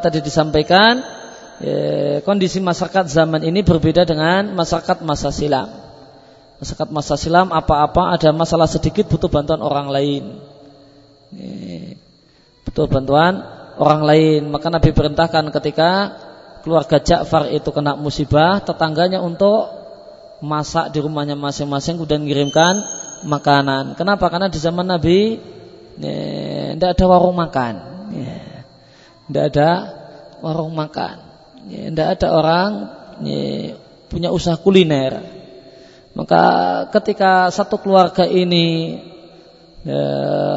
tadi 0.00 0.24
disampaikan 0.24 1.04
ya, 1.60 2.24
kondisi 2.24 2.64
masyarakat 2.64 3.12
zaman 3.12 3.44
ini 3.44 3.60
berbeda 3.60 4.08
dengan 4.08 4.56
masyarakat 4.56 5.04
masa 5.04 5.28
silam. 5.28 5.68
Masyarakat 6.64 6.88
masa 6.88 7.20
silam 7.20 7.52
apa-apa 7.52 8.16
ada 8.16 8.32
masalah 8.32 8.66
sedikit 8.66 9.04
butuh 9.12 9.28
bantuan 9.28 9.60
orang 9.60 9.92
lain. 9.92 10.24
Butuh 12.64 12.88
bantuan 12.88 13.44
orang 13.76 14.02
lain. 14.02 14.40
Maka 14.48 14.72
Nabi 14.72 14.90
perintahkan 14.90 15.54
ketika 15.54 15.90
keluarga 16.66 16.98
Ja'far 16.98 17.50
itu 17.54 17.70
kena 17.70 17.94
musibah, 17.94 18.58
tetangganya 18.58 19.22
untuk 19.22 19.77
masak 20.38 20.94
di 20.94 21.02
rumahnya 21.02 21.34
masing-masing 21.34 21.98
kemudian 21.98 22.22
mengirimkan 22.22 22.78
makanan. 23.26 23.98
Kenapa? 23.98 24.30
Karena 24.30 24.46
di 24.46 24.58
zaman 24.58 24.86
Nabi 24.86 25.38
tidak 25.98 26.90
ada 26.94 27.04
warung 27.10 27.34
makan. 27.34 27.74
Tidak 29.26 29.44
ada 29.54 29.70
warung 30.38 30.72
makan. 30.72 31.16
Tidak 31.66 32.06
ada 32.06 32.28
orang 32.32 32.70
punya 34.06 34.30
usaha 34.30 34.54
kuliner. 34.56 35.20
Maka 36.14 36.42
ketika 36.94 37.50
satu 37.50 37.78
keluarga 37.78 38.26
ini 38.26 38.98
ya, 39.86 40.02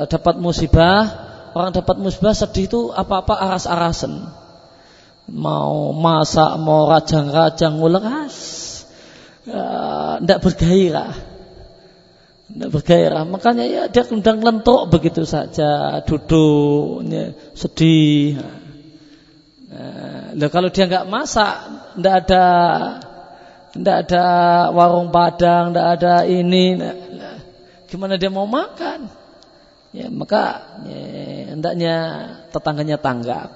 dapat 0.10 0.38
musibah, 0.42 1.06
orang 1.54 1.74
dapat 1.74 2.02
musibah 2.02 2.34
sedih 2.34 2.66
itu 2.66 2.82
apa-apa 2.90 3.38
aras-arasan. 3.38 4.30
Mau 5.30 5.94
masak, 5.94 6.58
mau 6.62 6.90
rajang-rajang, 6.90 7.78
nguleras. 7.78 8.61
Tidak 9.42 10.40
bergairah. 10.42 11.14
Tidak 12.52 12.70
bergairah. 12.70 13.24
Makanya 13.26 13.66
ya 13.66 13.84
dia 13.90 14.06
undang 14.12 14.44
lentok 14.44 14.92
begitu 14.92 15.26
saja, 15.26 16.04
duduk, 16.06 17.02
ya, 17.10 17.34
sedih. 17.58 18.38
Nah, 19.72 20.50
kalau 20.52 20.68
dia 20.68 20.86
nggak 20.86 21.08
masak, 21.08 21.56
tidak 21.96 22.14
ada 22.28 22.46
tidak 23.72 23.96
ada 24.08 24.26
warung 24.76 25.10
padang, 25.10 25.72
tidak 25.72 25.88
ada 25.96 26.14
ini. 26.28 26.76
Gimana 27.88 28.20
dia 28.20 28.32
mau 28.32 28.48
makan? 28.48 29.08
Ya, 29.92 30.08
maka 30.08 30.76
ya, 30.88 31.04
hendaknya 31.56 31.96
tetangganya 32.52 32.96
tanggap. 33.00 33.50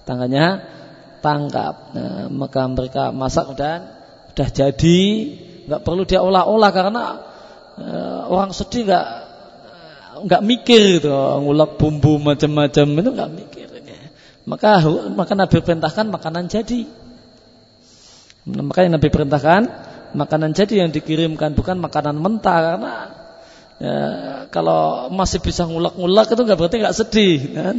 Tetangganya 0.00 0.64
tanggap. 1.20 1.74
Nah, 1.96 2.28
maka 2.32 2.62
mereka 2.68 3.12
masak 3.12 3.56
dan 3.56 3.93
sudah 4.34 4.50
jadi, 4.50 5.00
nggak 5.70 5.80
perlu 5.86 6.02
dia 6.02 6.18
olah-olah 6.18 6.70
karena 6.74 7.02
uh, 7.78 8.20
orang 8.26 8.50
sedih 8.50 8.82
nggak 8.90 9.06
nggak 10.26 10.42
mikir 10.42 10.98
gitu, 10.98 11.14
ngulek 11.14 11.78
bumbu 11.78 12.18
macam-macam 12.18 12.86
itu 12.98 13.10
nggak 13.14 13.30
mikir. 13.30 13.66
Maka 14.44 14.82
maka 15.14 15.32
Nabi 15.38 15.56
perintahkan 15.62 16.10
makanan 16.10 16.50
jadi. 16.50 16.82
Makanya 18.44 19.00
Nabi 19.00 19.08
perintahkan 19.08 19.62
makanan 20.18 20.50
jadi 20.52 20.84
yang 20.84 20.90
dikirimkan 20.90 21.56
bukan 21.56 21.80
makanan 21.80 22.18
mentah 22.20 22.58
karena 22.60 22.94
ya, 23.80 23.96
kalau 24.52 25.08
masih 25.14 25.40
bisa 25.40 25.64
ngulak-ngulak 25.64 26.28
itu 26.28 26.42
nggak 26.42 26.58
berarti 26.58 26.76
nggak 26.82 26.96
sedih 26.98 27.38
kan? 27.56 27.76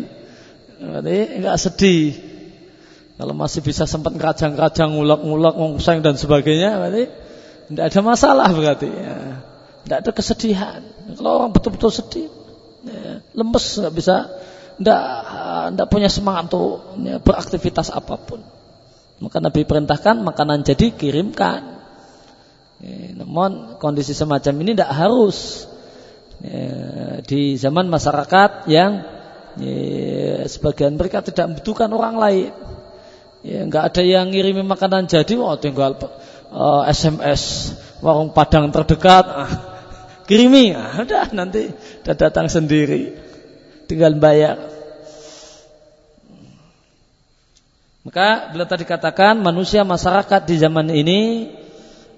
Berarti 0.80 1.18
nggak 1.44 1.58
sedih. 1.60 2.08
Kalau 3.16 3.32
masih 3.32 3.64
bisa 3.64 3.88
sempat 3.88 4.12
kerajang-kerajang 4.20 4.92
ngulak-ngulak 4.92 5.56
ngusang 5.56 6.04
dan 6.04 6.20
sebagainya 6.20 6.76
berarti 6.76 7.04
tidak 7.72 7.84
ada 7.88 8.02
masalah 8.04 8.50
berarti 8.52 8.90
ya. 8.92 9.18
Tidak 9.86 9.98
ada 10.04 10.12
kesedihan. 10.12 10.82
Kalau 11.16 11.32
orang 11.40 11.54
betul-betul 11.54 11.94
sedih, 11.94 12.28
ya, 12.84 13.22
lemes 13.38 13.66
nggak 13.78 13.94
bisa, 13.94 14.34
tidak 14.82 15.02
tidak 15.72 15.88
punya 15.94 16.10
semangat 16.10 16.50
untuk 16.52 16.98
ya, 17.06 17.22
beraktivitas 17.22 17.94
apa 17.94 18.18
pun. 18.18 18.42
Maka 19.22 19.38
Nabi 19.40 19.64
perintahkan 19.64 20.26
makanan 20.26 20.66
jadi 20.66 20.92
kirimkan. 20.92 21.62
Ya, 22.82 23.16
namun 23.16 23.80
kondisi 23.80 24.12
semacam 24.12 24.54
ini 24.66 24.76
tidak 24.76 24.92
harus 24.92 25.70
ya, 26.44 27.22
di 27.24 27.56
zaman 27.56 27.88
masyarakat 27.88 28.68
yang 28.68 29.06
ya, 29.62 30.44
sebagian 30.50 31.00
mereka 31.00 31.24
tidak 31.24 31.46
membutuhkan 31.48 31.94
orang 31.94 32.18
lain. 32.20 32.52
Ya, 33.46 33.62
nggak 33.62 33.94
ada 33.94 34.02
yang 34.02 34.34
ngirimi 34.34 34.66
makanan 34.66 35.06
jadi, 35.06 35.38
oh 35.38 35.54
tinggal 35.62 35.94
uh, 36.50 36.82
eh, 36.82 36.98
SMS 36.98 37.74
warung 38.02 38.34
Padang 38.34 38.74
terdekat, 38.74 39.22
ah, 39.30 39.52
kirimi, 40.26 40.74
ah, 40.74 41.06
udah 41.06 41.30
nanti 41.30 41.70
udah 42.02 42.16
datang 42.18 42.50
sendiri, 42.50 43.14
tinggal 43.86 44.18
bayar. 44.18 44.58
Maka 48.02 48.50
beliau 48.50 48.66
tadi 48.66 48.82
katakan 48.82 49.38
manusia 49.38 49.86
masyarakat 49.86 50.42
di 50.50 50.56
zaman 50.58 50.90
ini 50.90 51.54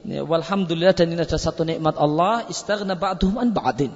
ya, 0.08 0.24
walhamdulillah 0.24 0.96
dan 0.96 1.12
ini 1.12 1.28
ada 1.28 1.36
satu 1.36 1.68
nikmat 1.68 2.00
Allah 2.00 2.48
istaghna 2.48 2.96
ba'duhum 2.96 3.36
an 3.36 3.52
ba'din. 3.52 3.92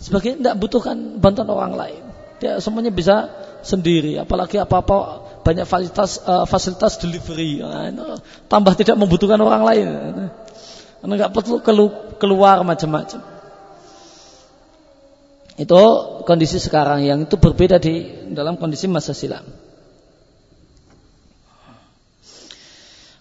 Sebagian 0.00 0.40
tidak 0.40 0.56
butuhkan 0.56 1.20
bantuan 1.20 1.52
orang 1.52 1.76
lain. 1.76 2.02
Dia 2.40 2.64
semuanya 2.64 2.88
bisa 2.88 3.28
sendiri, 3.60 4.16
apalagi 4.16 4.56
apa-apa 4.56 5.21
banyak 5.42 5.66
fasilitas 5.66 6.22
uh, 6.22 6.46
fasilitas 6.46 6.98
delivery. 7.02 7.60
Nah, 7.60 8.18
tambah 8.46 8.78
tidak 8.78 8.94
membutuhkan 8.94 9.38
orang 9.42 9.62
lain. 9.62 9.86
Karena 11.02 11.14
nggak 11.18 11.32
perlu 11.34 11.58
keluar 12.16 12.62
macam-macam. 12.62 13.20
Itu 15.58 15.82
kondisi 16.24 16.56
sekarang 16.56 17.04
yang 17.04 17.28
itu 17.28 17.36
berbeda 17.36 17.76
di 17.76 18.26
dalam 18.32 18.56
kondisi 18.56 18.88
masa 18.88 19.12
silam. 19.12 19.44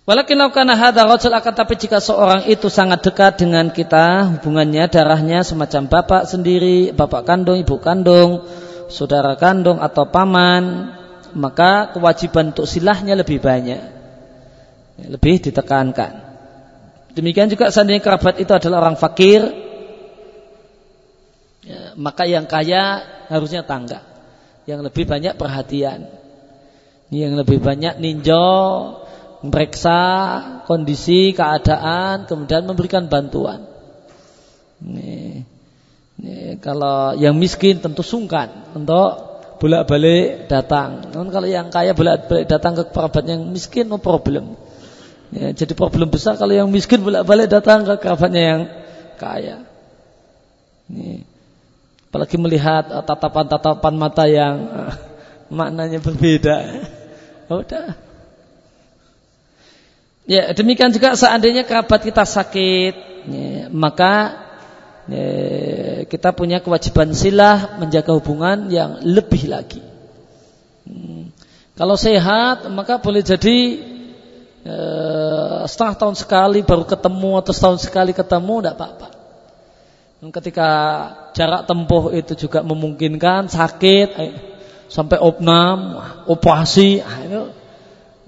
Walakin 0.02 0.42
kana 0.50 0.74
hadza 0.74 1.06
rajul 1.06 1.30
akan 1.30 1.54
tapi 1.54 1.78
jika 1.78 2.02
seorang 2.02 2.50
itu 2.50 2.68
sangat 2.74 3.06
dekat 3.06 3.38
dengan 3.38 3.70
kita, 3.70 4.28
hubungannya 4.38 4.90
darahnya 4.90 5.46
semacam 5.46 5.88
bapak 5.88 6.26
sendiri, 6.26 6.90
bapak 6.90 7.22
kandung, 7.22 7.62
ibu 7.62 7.78
kandung, 7.78 8.44
saudara 8.90 9.38
kandung 9.38 9.78
atau 9.78 10.10
paman, 10.10 10.90
maka 11.34 11.92
kewajiban 11.96 12.56
untuk 12.56 12.68
silahnya 12.68 13.16
lebih 13.16 13.42
banyak. 13.42 13.82
Lebih 15.02 15.50
ditekankan. 15.50 16.32
Demikian 17.12 17.52
juga 17.52 17.68
seandainya 17.74 18.00
kerabat 18.00 18.40
itu 18.40 18.52
adalah 18.56 18.88
orang 18.88 18.96
fakir, 18.96 19.44
ya, 21.66 21.92
maka 22.00 22.24
yang 22.24 22.48
kaya 22.48 23.04
harusnya 23.28 23.68
tangga. 23.68 24.04
Yang 24.64 24.92
lebih 24.92 25.04
banyak 25.10 25.34
perhatian. 25.36 26.08
Yang 27.12 27.34
lebih 27.44 27.60
banyak 27.60 28.00
ninjau, 28.00 28.96
memeriksa 29.44 30.00
kondisi, 30.70 31.36
keadaan, 31.36 32.30
kemudian 32.30 32.64
memberikan 32.64 33.12
bantuan. 33.12 33.68
Ini, 34.80 35.44
ini, 36.22 36.36
kalau 36.64 37.18
yang 37.18 37.36
miskin 37.36 37.84
tentu 37.84 38.06
sungkan 38.06 38.72
untuk 38.72 39.31
bolak-balik 39.62 40.50
datang. 40.50 41.14
Namun 41.14 41.30
kalau 41.30 41.46
yang 41.46 41.70
kaya 41.70 41.94
bolak-balik 41.94 42.50
datang 42.50 42.74
ke 42.74 42.90
kerabat 42.90 43.30
yang 43.30 43.46
miskin, 43.54 43.86
no 43.86 44.02
problem. 44.02 44.58
Ya, 45.30 45.54
jadi 45.54 45.78
problem 45.78 46.10
besar 46.10 46.36
kalau 46.36 46.52
yang 46.52 46.74
miskin 46.74 47.06
bolak-balik 47.06 47.46
datang 47.46 47.86
ke 47.86 47.94
kerabatnya 48.02 48.42
yang 48.42 48.62
kaya. 49.22 49.62
Ini, 50.90 51.22
apalagi 52.10 52.36
melihat 52.42 52.90
tatapan-tatapan 53.06 53.94
mata 53.96 54.26
yang 54.26 54.56
uh, 54.66 54.94
maknanya 55.62 56.02
berbeda. 56.02 56.58
Udah, 57.52 57.94
Ya, 60.30 60.54
demikian 60.54 60.94
juga 60.94 61.18
seandainya 61.18 61.66
kerabat 61.66 62.06
kita 62.06 62.24
sakit, 62.24 62.94
ya, 63.26 63.68
maka 63.74 64.38
ya, 65.10 65.28
kita 66.12 66.36
punya 66.36 66.60
kewajiban 66.60 67.16
silah 67.16 67.80
menjaga 67.80 68.12
hubungan 68.12 68.68
yang 68.68 69.00
lebih 69.00 69.48
lagi. 69.48 69.80
Hmm. 70.84 71.32
Kalau 71.80 71.96
sehat, 71.96 72.68
maka 72.68 73.00
boleh 73.00 73.24
jadi 73.24 73.58
ya, 74.68 74.78
setengah 75.72 75.96
tahun 75.96 76.16
sekali 76.20 76.60
baru 76.68 76.84
ketemu 76.84 77.32
atau 77.40 77.52
setahun 77.56 77.88
sekali 77.88 78.12
ketemu, 78.12 78.60
tidak 78.60 78.76
apa-apa. 78.76 79.08
Ketika 80.22 80.70
jarak 81.34 81.66
tempuh 81.66 82.12
itu 82.12 82.36
juga 82.36 82.60
memungkinkan, 82.62 83.48
sakit, 83.48 84.10
eh, 84.20 84.34
sampai 84.92 85.18
opnam, 85.18 85.96
operasi, 86.28 87.00
ah, 87.02 87.18
itu 87.24 87.42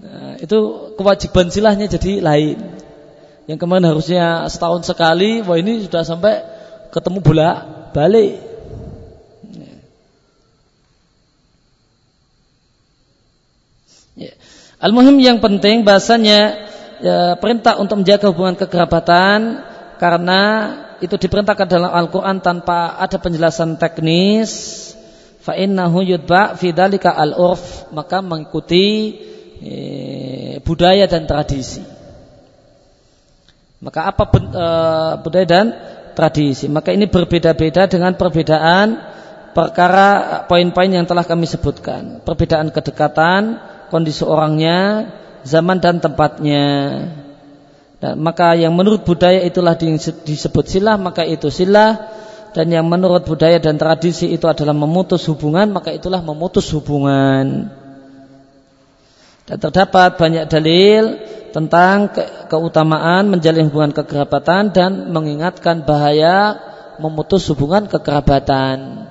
Nah, 0.03 0.35
itu 0.35 0.91
kewajiban 0.99 1.47
silahnya 1.47 1.87
jadi 1.87 2.19
lain. 2.19 2.59
Yang 3.47 3.59
kemarin 3.59 3.87
harusnya 3.87 4.51
setahun 4.51 4.83
sekali, 4.83 5.39
wah 5.39 5.55
ini 5.55 5.87
sudah 5.87 6.03
sampai 6.03 6.43
ketemu 6.93 7.19
bolak 7.25 7.57
balik. 7.97 8.37
Ya. 14.13 14.29
Al-Muhim 14.77 15.17
yang 15.17 15.41
penting 15.41 15.81
bahasanya 15.81 16.69
ya, 17.01 17.33
perintah 17.41 17.81
untuk 17.81 18.05
menjaga 18.05 18.29
hubungan 18.29 18.53
kekerabatan 18.53 19.65
karena 19.97 20.41
itu 21.01 21.17
diperintahkan 21.17 21.65
dalam 21.65 21.89
Al-Quran 21.89 22.45
tanpa 22.45 23.01
ada 23.01 23.17
penjelasan 23.17 23.81
teknis 23.81 24.93
fa 25.41 25.57
innahu 25.57 26.05
yudba 26.05 26.53
fi 26.55 26.69
al-urf 26.77 27.89
maka 27.89 28.21
mengikuti 28.21 29.17
Eh, 29.63 30.59
budaya 30.67 31.07
dan 31.07 31.23
tradisi. 31.23 31.79
Maka 33.79 34.11
apa 34.11 34.23
eh, 34.35 35.13
budaya 35.23 35.47
dan 35.47 35.67
tradisi? 36.13 36.69
Maka 36.69 36.93
ini 36.93 37.09
berbeda-beda 37.09 37.89
dengan 37.89 38.15
perbedaan 38.15 38.97
perkara 39.53 40.41
poin-poin 40.49 40.89
yang 40.89 41.05
telah 41.05 41.25
kami 41.25 41.45
sebutkan. 41.45 42.21
Perbedaan 42.25 42.73
kedekatan, 42.73 43.61
kondisi 43.93 44.25
orangnya, 44.25 45.09
zaman 45.45 45.77
dan 45.77 46.01
tempatnya. 46.01 46.65
Dan 48.01 48.19
maka 48.19 48.57
yang 48.57 48.73
menurut 48.73 49.05
budaya 49.05 49.39
itulah 49.45 49.77
disebut 50.25 50.65
silah, 50.67 50.97
maka 50.97 51.23
itu 51.23 51.47
silah. 51.53 52.21
Dan 52.53 52.69
yang 52.69 52.85
menurut 52.85 53.25
budaya 53.25 53.57
dan 53.57 53.81
tradisi 53.81 54.29
itu 54.29 54.45
adalah 54.45 54.77
memutus 54.77 55.25
hubungan, 55.25 55.73
maka 55.73 55.89
itulah 55.89 56.21
memutus 56.21 56.69
hubungan. 56.69 57.73
Dan 59.43 59.57
terdapat 59.59 60.15
banyak 60.15 60.47
dalil 60.47 61.19
tentang 61.51 62.09
ke 62.15 62.23
keutamaan 62.47 63.27
menjalin 63.29 63.67
hubungan 63.69 63.91
kekerabatan 63.91 64.71
dan 64.71 65.11
mengingatkan 65.11 65.83
bahaya 65.83 66.57
memutus 66.97 67.45
hubungan 67.51 67.85
kekerabatan. 67.91 69.05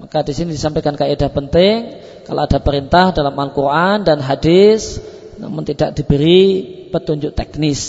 Maka 0.00 0.24
di 0.24 0.32
sini 0.32 0.56
disampaikan 0.56 0.96
kaidah 0.96 1.28
penting 1.28 2.00
kalau 2.24 2.48
ada 2.48 2.56
perintah 2.56 3.12
dalam 3.12 3.36
Al-Qur'an 3.36 4.00
dan 4.00 4.24
hadis 4.24 4.96
namun 5.40 5.64
tidak 5.64 5.96
diberi 5.96 6.62
petunjuk 6.92 7.32
teknis 7.32 7.80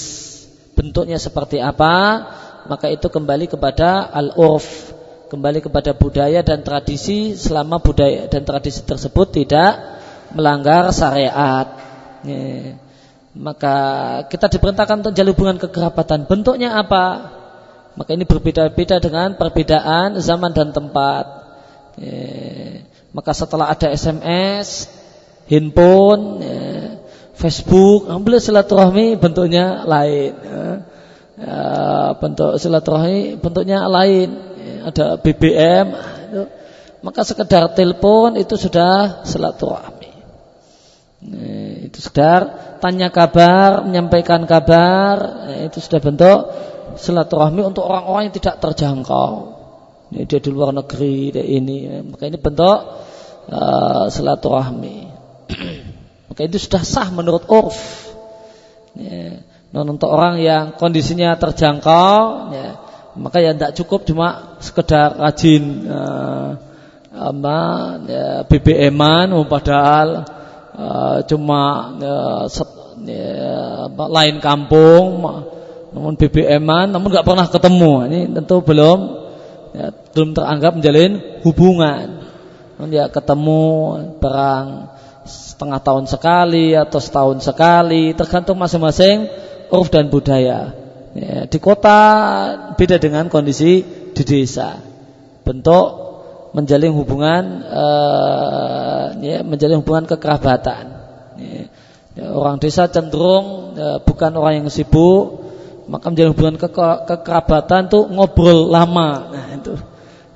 bentuknya 0.71 1.19
seperti 1.19 1.59
apa 1.59 2.25
maka 2.65 2.87
itu 2.87 3.11
kembali 3.11 3.51
kepada 3.51 4.07
al-urf 4.07 4.95
kembali 5.27 5.59
kepada 5.59 5.91
budaya 5.91 6.39
dan 6.47 6.63
tradisi 6.63 7.35
selama 7.35 7.83
budaya 7.83 8.31
dan 8.31 8.47
tradisi 8.47 8.87
tersebut 8.87 9.35
tidak 9.35 10.00
melanggar 10.35 10.91
syariat. 10.95 11.67
Ya. 12.23 12.75
Maka 13.31 13.77
kita 14.27 14.51
diperintahkan 14.51 15.07
untuk 15.07 15.13
jalur 15.15 15.31
hubungan 15.31 15.55
kekerabatan. 15.55 16.27
Bentuknya 16.27 16.75
apa? 16.75 17.31
Maka 17.95 18.15
ini 18.15 18.23
berbeda-beda 18.27 18.99
dengan 18.99 19.35
perbedaan 19.39 20.19
zaman 20.19 20.51
dan 20.51 20.75
tempat. 20.75 21.25
Ya. 21.99 22.83
Maka 23.11 23.31
setelah 23.35 23.67
ada 23.71 23.91
SMS, 23.91 24.87
handphone, 25.51 26.39
ya, 26.39 26.63
Facebook, 27.35 28.07
ambil 28.07 28.39
silaturahmi 28.39 29.19
bentuknya 29.19 29.83
lain. 29.83 30.31
Ya. 30.31 30.63
Ya, 31.41 31.57
bentuk 32.21 32.55
silaturahmi 32.61 33.41
bentuknya 33.41 33.89
lain. 33.89 34.29
Ada 34.81 35.17
BBM, 35.21 35.93
maka 37.05 37.21
sekedar 37.21 37.73
telepon 37.73 38.37
itu 38.37 38.57
sudah 38.57 39.21
silaturahmi. 39.25 40.00
Eh, 41.21 41.85
itu 41.85 42.01
sekedar 42.01 42.73
tanya 42.81 43.13
kabar, 43.13 43.85
menyampaikan 43.85 44.41
kabar, 44.49 45.45
eh, 45.53 45.69
itu 45.69 45.77
sudah 45.77 46.01
bentuk 46.01 46.39
silaturahmi 46.97 47.61
untuk 47.61 47.85
orang-orang 47.85 48.33
yang 48.33 48.35
tidak 48.41 48.57
terjangkau. 48.57 49.61
Ini 50.09 50.25
dia 50.25 50.41
di 50.41 50.49
luar 50.49 50.73
negeri, 50.73 51.29
dia 51.29 51.45
ini, 51.45 51.77
eh, 51.85 52.01
maka 52.01 52.25
ini 52.25 52.41
bentuk 52.41 52.79
uh, 53.53 54.09
silaturahmi. 54.09 54.97
maka 56.33 56.41
itu 56.41 56.57
sudah 56.57 56.81
sah 56.81 57.13
menurut 57.13 57.45
urf. 57.45 57.79
Ya. 58.97 59.45
Non 59.71 59.87
untuk 59.87 60.09
orang 60.11 60.41
yang 60.41 60.75
kondisinya 60.75 61.37
terjangkau, 61.39 62.17
ya, 62.51 62.69
maka 63.15 63.39
ya 63.39 63.55
tidak 63.55 63.71
cukup 63.77 64.03
cuma 64.03 64.57
sekedar 64.59 65.15
rajin 65.15 65.87
uh, 65.87 66.59
apa, 67.13 67.57
ya, 68.09 68.27
BBM-an, 68.49 69.31
padahal 69.47 70.40
uh, 70.81 71.17
cuma 71.29 71.93
uh, 72.01 72.43
set, 72.49 72.65
uh, 72.65 73.85
lain 74.09 74.41
kampung, 74.41 75.21
namun 75.93 76.17
BBM-an, 76.17 76.89
namun 76.89 77.13
nggak 77.13 77.27
pernah 77.27 77.45
ketemu. 77.45 77.93
Ini 78.09 78.19
tentu 78.41 78.65
belum 78.65 78.99
ya, 79.77 79.93
belum 79.93 80.29
teranggap 80.33 80.71
menjalin 80.81 81.11
hubungan. 81.45 82.05
Namun 82.79 82.89
ya 82.89 83.05
ketemu 83.13 83.63
perang 84.17 84.97
setengah 85.29 85.79
tahun 85.85 86.05
sekali 86.09 86.73
atau 86.73 86.97
setahun 86.97 87.45
sekali, 87.45 88.17
tergantung 88.17 88.57
masing-masing 88.57 89.29
uruf 89.69 89.93
dan 89.93 90.09
budaya. 90.09 90.73
Ya, 91.11 91.43
di 91.43 91.59
kota 91.59 91.99
beda 92.79 92.97
dengan 92.97 93.27
kondisi 93.27 93.83
di 94.15 94.23
desa. 94.23 94.79
Bentuk 95.43 96.10
menjalin 96.51 96.91
hubungan 96.91 97.63
uh, 97.63 99.15
ya, 99.23 99.43
menjalin 99.43 99.79
hubungan 99.79 100.05
kekerabatan. 100.07 100.83
Ya. 101.39 101.63
Ya, 102.11 102.27
orang 102.35 102.59
desa 102.59 102.91
cenderung 102.91 103.71
ya, 103.79 104.03
bukan 104.03 104.35
orang 104.35 104.59
yang 104.59 104.67
sibuk, 104.67 105.47
maka 105.87 106.11
menjalin 106.11 106.35
hubungan 106.35 106.55
ke 106.59 106.67
kekerabatan 107.07 107.87
tuh 107.87 108.03
ngobrol 108.11 108.67
lama. 108.67 109.31
Nah, 109.31 109.47
itu 109.55 109.73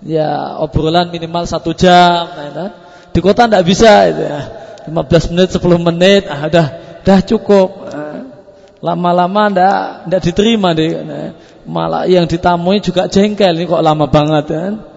ya 0.08 0.56
obrolan 0.63 1.12
minimal 1.12 1.43
satu 1.43 1.75
jam. 1.75 2.32
Nah, 2.32 2.47
itu. 2.47 2.67
Di 3.15 3.19
kota 3.23 3.47
tidak 3.47 3.67
bisa, 3.67 4.08
itu 4.08 4.23
ya. 4.23 4.41
15 4.88 5.32
menit, 5.36 5.49
10 5.51 5.80
menit, 5.82 6.23
ah, 6.32 6.47
udah, 6.47 6.67
udah 7.04 7.19
cukup. 7.28 7.69
Nah, 7.91 8.19
lama-lama 8.80 9.51
ndak 9.51 9.75
ndak 10.08 10.21
diterima 10.32 10.71
deh. 10.71 11.04
Nah, 11.04 11.36
malah 11.67 12.08
yang 12.08 12.23
ditamui 12.23 12.80
juga 12.80 13.12
jengkel 13.12 13.51
ini 13.51 13.67
kok 13.67 13.84
lama 13.84 14.08
banget 14.08 14.45
kan. 14.47 14.73
Ya 14.80 14.95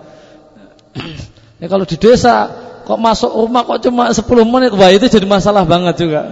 kalau 1.67 1.83
di 1.83 1.99
desa 1.99 2.47
kok 2.87 3.01
masuk 3.03 3.35
rumah 3.35 3.67
kok 3.67 3.83
cuma 3.83 4.09
10 4.15 4.23
menit, 4.47 4.73
wah 4.79 4.91
itu 4.95 5.11
jadi 5.11 5.27
masalah 5.27 5.67
banget 5.67 6.07
juga. 6.07 6.23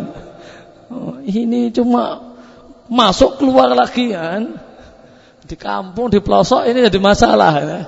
Oh, 0.86 1.18
ini 1.26 1.74
cuma 1.74 2.22
masuk 2.86 3.42
keluar 3.42 3.74
lagi 3.74 4.14
kan. 4.14 4.54
Di 5.46 5.54
kampung, 5.58 6.10
di 6.10 6.22
pelosok 6.22 6.66
ini 6.70 6.86
jadi 6.86 7.00
masalah. 7.02 7.52
Ya. 7.58 7.80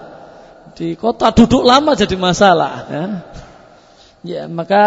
Di 0.74 0.94
kota 0.98 1.30
duduk 1.30 1.62
lama 1.62 1.94
jadi 1.94 2.14
masalah. 2.18 2.74
Ya, 2.86 3.04
ya 4.22 4.42
maka 4.46 4.84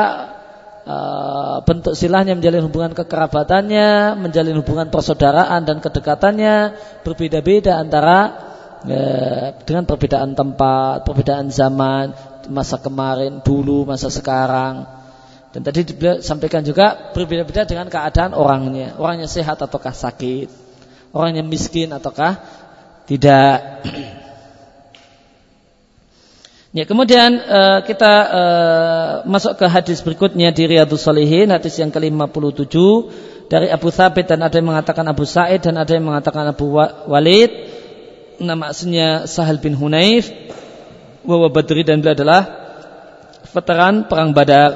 uh, 0.87 1.57
bentuk 1.67 1.97
silahnya 1.97 2.37
menjalin 2.37 2.63
hubungan 2.67 2.91
kekerabatannya, 2.95 4.19
menjalin 4.19 4.55
hubungan 4.59 4.87
persaudaraan 4.87 5.67
dan 5.67 5.83
kedekatannya 5.83 6.55
berbeda-beda 7.03 7.75
antara 7.81 8.19
uh, 8.87 9.45
dengan 9.67 9.83
perbedaan 9.83 10.31
tempat, 10.37 11.03
perbedaan 11.03 11.51
zaman, 11.51 12.15
masa 12.49 12.79
kemarin, 12.79 13.43
dulu, 13.43 13.85
masa 13.85 14.09
sekarang. 14.09 14.87
Dan 15.51 15.67
tadi 15.67 15.83
sampaikan 16.23 16.63
juga 16.63 17.11
berbeda-beda 17.11 17.67
dengan 17.67 17.91
keadaan 17.91 18.31
orangnya. 18.31 18.95
Orangnya 18.95 19.27
sehat 19.27 19.59
ataukah 19.59 19.91
sakit. 19.91 20.47
Orangnya 21.11 21.43
miskin 21.43 21.91
ataukah 21.91 22.39
tidak. 23.05 23.55
Ya, 26.71 26.87
kemudian 26.87 27.35
uh, 27.35 27.83
kita 27.83 28.13
uh, 28.31 29.11
masuk 29.27 29.59
ke 29.59 29.67
hadis 29.67 29.99
berikutnya 29.99 30.55
di 30.55 30.71
Riyadhus 30.71 31.03
Salihin, 31.03 31.51
hadis 31.51 31.75
yang 31.75 31.91
ke-57 31.91 32.71
dari 33.51 33.67
Abu 33.67 33.91
Thabit 33.91 34.31
dan 34.31 34.39
ada 34.39 34.55
yang 34.55 34.71
mengatakan 34.71 35.03
Abu 35.03 35.27
Sa'id 35.27 35.59
dan 35.59 35.75
ada 35.75 35.91
yang 35.91 36.07
mengatakan 36.07 36.47
Abu 36.47 36.71
Walid. 37.11 37.51
Nama 38.39 38.71
aslinya 38.71 39.27
Sahal 39.27 39.59
bin 39.59 39.75
Hunayf. 39.75 40.31
Wa 41.21 41.49
Badri 41.53 41.85
dan 41.85 42.01
beliau 42.01 42.17
adalah 42.17 42.41
veteran 43.53 44.09
perang 44.09 44.33
Badar. 44.33 44.71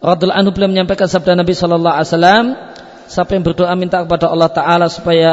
Radul 0.00 0.32
anhu 0.32 0.50
beliau 0.50 0.72
menyampaikan 0.72 1.06
sabda 1.06 1.36
Nabi 1.36 1.52
sallallahu 1.52 1.92
alaihi 1.92 2.08
wasallam, 2.08 2.44
siapa 3.04 3.36
yang 3.36 3.44
berdoa 3.44 3.74
minta 3.76 4.00
kepada 4.00 4.32
Allah 4.32 4.48
taala 4.48 4.86
supaya 4.88 5.32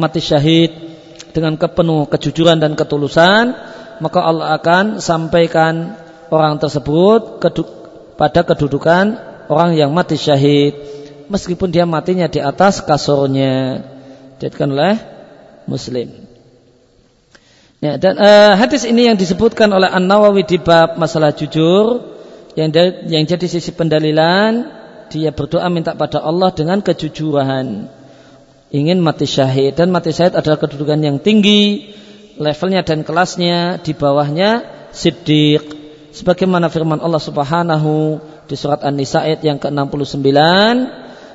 mati 0.00 0.24
syahid 0.24 0.72
dengan 1.36 1.60
kepenuh 1.60 2.08
kejujuran 2.08 2.56
dan 2.56 2.72
ketulusan, 2.72 3.52
maka 4.00 4.18
Allah 4.24 4.56
akan 4.56 5.04
sampaikan 5.04 6.00
orang 6.32 6.56
tersebut 6.56 7.44
pada 8.16 8.40
kedudukan 8.40 9.20
orang 9.52 9.76
yang 9.76 9.92
mati 9.92 10.16
syahid 10.16 10.74
meskipun 11.30 11.70
dia 11.70 11.84
matinya 11.86 12.26
di 12.26 12.40
atas 12.40 12.82
kasurnya 12.82 13.84
dikatakan 14.40 14.70
oleh 14.72 14.94
Muslim. 15.68 16.25
Ya, 17.76 18.00
dan 18.00 18.16
uh, 18.16 18.56
hadis 18.56 18.88
ini 18.88 19.04
yang 19.04 19.20
disebutkan 19.20 19.68
oleh 19.68 19.92
An 19.92 20.08
Nawawi 20.08 20.48
di 20.48 20.56
bab 20.56 20.96
masalah 20.96 21.36
jujur 21.36 22.00
yang 22.56 22.72
yang 23.04 23.28
jadi 23.28 23.44
sisi 23.44 23.68
pendalilan 23.76 24.64
dia 25.12 25.28
berdoa 25.28 25.68
minta 25.68 25.92
pada 25.92 26.24
Allah 26.24 26.50
dengan 26.56 26.80
kejujuran. 26.80 27.92
Ingin 28.72 28.98
mati 28.98 29.28
syahid 29.28 29.76
dan 29.76 29.92
mati 29.92 30.10
syahid 30.10 30.34
adalah 30.34 30.56
kedudukan 30.56 30.98
yang 30.98 31.16
tinggi 31.20 31.92
levelnya 32.40 32.80
dan 32.80 33.04
kelasnya 33.04 33.78
di 33.84 33.92
bawahnya 33.92 34.64
siddiq. 34.96 35.62
Sebagaimana 36.16 36.72
firman 36.72 36.98
Allah 37.04 37.20
Subhanahu 37.20 38.18
di 38.48 38.56
surat 38.56 38.80
An-Nisa 38.80 39.20
ayat 39.20 39.44
yang 39.44 39.60
ke-69 39.60 40.32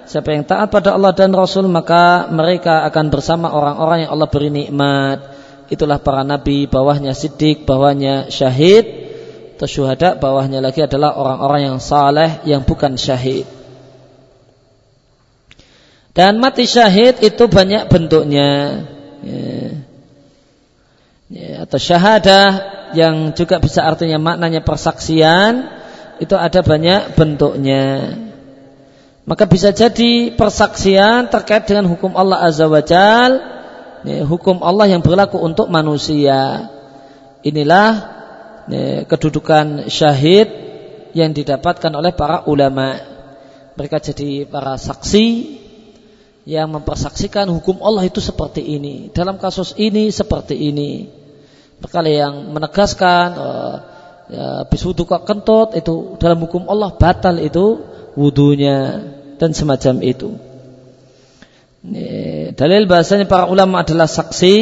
siapa 0.09 0.29
yang 0.33 0.43
taat 0.43 0.73
pada 0.73 0.97
Allah 0.97 1.13
dan 1.13 1.31
Rasul 1.37 1.69
maka 1.69 2.25
mereka 2.33 2.81
akan 2.89 3.13
bersama 3.13 3.53
orang-orang 3.53 4.09
yang 4.09 4.11
Allah 4.17 4.27
beri 4.27 4.49
nikmat 4.49 5.30
itulah 5.71 6.03
para 6.03 6.27
nabi 6.27 6.67
bawahnya 6.67 7.15
siddiq 7.15 7.63
bawahnya 7.63 8.27
syahid. 8.27 9.07
Atau 9.55 9.69
syuhada 9.69 10.17
bawahnya 10.17 10.57
lagi 10.57 10.81
adalah 10.81 11.13
orang-orang 11.15 11.69
yang 11.69 11.77
saleh 11.77 12.41
yang 12.49 12.65
bukan 12.65 12.97
syahid. 12.97 13.45
Dan 16.11 16.43
mati 16.43 16.67
syahid 16.67 17.23
itu 17.23 17.47
banyak 17.47 17.87
bentuknya. 17.87 18.49
Ya. 19.23 19.81
Ya, 21.31 21.63
atau 21.63 21.79
syahadah 21.79 22.47
yang 22.91 23.31
juga 23.31 23.63
bisa 23.63 23.87
artinya 23.87 24.19
maknanya 24.19 24.59
persaksian 24.67 25.63
itu 26.19 26.35
ada 26.35 26.59
banyak 26.59 27.15
bentuknya. 27.15 28.17
Maka 29.23 29.47
bisa 29.47 29.71
jadi 29.71 30.35
persaksian 30.35 31.31
terkait 31.31 31.63
dengan 31.63 31.87
hukum 31.87 32.11
Allah 32.19 32.43
Azza 32.43 32.67
wa 32.67 32.83
Jal, 32.83 33.39
ya, 34.05 34.23
hukum 34.25 34.61
Allah 34.61 34.89
yang 34.89 35.01
berlaku 35.01 35.37
untuk 35.41 35.67
manusia. 35.67 36.69
Inilah 37.41 37.89
ya, 38.69 39.03
kedudukan 39.09 39.89
syahid 39.89 40.49
yang 41.17 41.33
didapatkan 41.33 41.91
oleh 41.91 42.13
para 42.13 42.45
ulama. 42.45 42.97
Mereka 43.75 44.03
jadi 44.03 44.45
para 44.45 44.75
saksi 44.77 45.57
yang 46.45 46.73
mempersaksikan 46.73 47.47
hukum 47.49 47.81
Allah 47.85 48.05
itu 48.05 48.19
seperti 48.19 48.61
ini. 48.65 49.09
Dalam 49.13 49.37
kasus 49.37 49.77
ini 49.77 50.09
seperti 50.09 50.57
ini 50.57 51.21
perkara 51.81 52.09
yang 52.09 52.53
menegaskan 52.53 53.27
uh, 53.37 53.75
ya, 54.29 54.45
habis 54.65 54.85
wudhu 54.85 55.09
kok 55.09 55.25
kentut 55.25 55.73
itu 55.73 56.15
dalam 56.21 56.37
hukum 56.45 56.69
Allah 56.69 56.93
batal 56.93 57.41
itu 57.41 57.81
wudhunya 58.13 58.77
dan 59.41 59.51
semacam 59.57 59.97
itu. 60.05 60.50
Dalil 61.81 62.85
bahasanya 62.85 63.25
para 63.25 63.49
ulama 63.49 63.81
adalah 63.81 64.05
saksi 64.05 64.57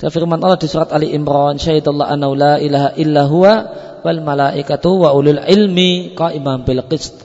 dari 0.00 0.12
firman 0.12 0.40
Allah 0.40 0.56
di 0.56 0.68
surat 0.68 0.88
Ali 0.92 1.12
Imran 1.12 1.60
syahidallah 1.60 2.08
anna 2.08 2.32
la 2.32 2.54
ilaha 2.56 2.96
illa 2.96 3.28
huwa 3.28 3.54
wal 4.00 4.20
malaikatu 4.24 5.04
wa 5.04 5.12
ulul 5.12 5.40
ilmi 5.44 6.16
qaimam 6.16 6.64
bil 6.64 6.84
qist 6.88 7.20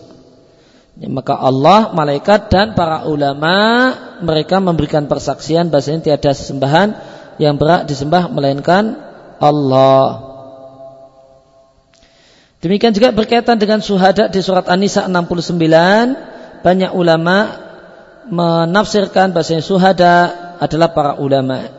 ya, 0.99 1.08
maka 1.08 1.39
Allah, 1.39 1.95
malaikat 1.95 2.51
dan 2.51 2.75
para 2.75 3.08
ulama 3.08 3.56
mereka 4.23 4.60
memberikan 4.60 5.08
persaksian 5.08 5.71
bahasanya 5.71 6.12
tiada 6.12 6.32
sesembahan 6.36 6.95
yang 7.39 7.56
berhak 7.56 7.88
disembah 7.88 8.27
melainkan 8.27 8.99
Allah. 9.39 10.32
Demikian 12.62 12.93
juga 12.93 13.10
berkaitan 13.15 13.58
dengan 13.58 13.82
suhada 13.82 14.30
di 14.30 14.38
surat 14.43 14.67
An-Nisa 14.67 15.08
69 15.10 16.62
banyak 16.62 16.91
ulama 16.93 17.70
menafsirkan 18.29 19.34
bahasanya 19.34 19.63
suhada 19.65 20.13
adalah 20.62 20.93
para 20.93 21.17
ulama. 21.17 21.71